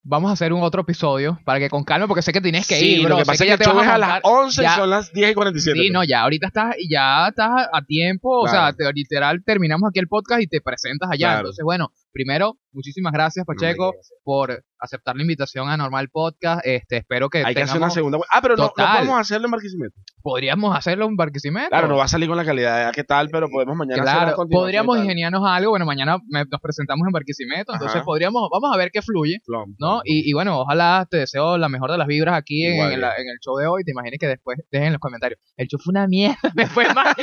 [0.04, 2.74] Vamos a hacer un otro episodio para que con calma, porque sé que tienes que
[2.74, 3.10] sí, ir, bro.
[3.10, 4.76] lo que pasa es que ya te vas a a las montar- 11 ya- y
[4.76, 5.78] son las 10 y 47.
[5.80, 10.00] Sí, no, ya ahorita estás, ya estás a tiempo, o sea, te- literal terminamos aquí
[10.00, 11.26] el podcast y te presentas allá.
[11.28, 11.38] Claro.
[11.40, 13.92] Entonces, bueno, primero, muchísimas gracias, Pacheco,
[14.22, 16.60] por aceptar la invitación a Normal Podcast.
[16.66, 18.18] Este, espero que Hay que hacer tengamos- una segunda.
[18.32, 19.94] Ah, pero no, no podemos hacerlo en Barquisimeto.
[20.22, 21.68] podríamos hacerlo en Barquisimeto.
[21.68, 24.36] Claro, no va a salir con la calidad de qué tal, pero podemos mañana Claro,
[24.50, 25.70] podríamos ingeniarnos algo.
[25.70, 28.04] Bueno, mañana me- nos presentamos en Barquisimeto, entonces Ajá.
[28.04, 29.38] podríamos, vamos a ver qué fluye,
[29.78, 30.00] ¿no?
[30.04, 33.28] Y, y bueno, ojalá te deseo la mejor de las vibras aquí en, la- en
[33.28, 33.84] el show de hoy.
[33.84, 35.40] Te imagines que después dejen en los comentarios.
[35.56, 37.14] El show fue una mierda, me fue mal.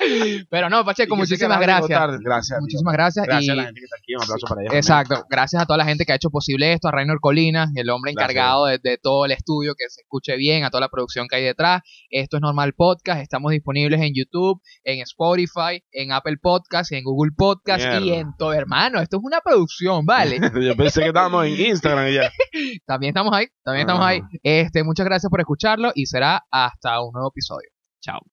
[0.50, 2.20] Pero no, Pacheco, muchísimas gracias.
[2.20, 2.60] Gracias.
[2.60, 3.26] Muchísimas gracias.
[3.26, 4.14] Gracias y a la gente que está aquí.
[4.14, 4.74] Un aplauso para ellos.
[4.74, 7.90] Exacto, gracias a toda la gente que ha hecho posible esto, a Rainer Colinas, el
[7.90, 11.26] hombre encargado de, de todo el estudio, que se escuche bien, a toda la producción
[11.28, 11.82] que hay detrás.
[12.10, 17.32] Esto es Normal Podcast, estamos disponibles en YouTube, en Spotify, en Apple Podcast, en Google
[17.36, 19.00] Podcast y en todo, hermano.
[19.00, 20.38] Esto es una producción, ¿vale?
[20.62, 22.30] Yo pensé que estábamos en Instagram y ya.
[22.86, 24.08] también estamos ahí, también estamos Ah.
[24.08, 24.20] ahí.
[24.42, 27.68] Este, muchas gracias por escucharlo y será hasta un nuevo episodio.
[28.00, 28.20] Chao.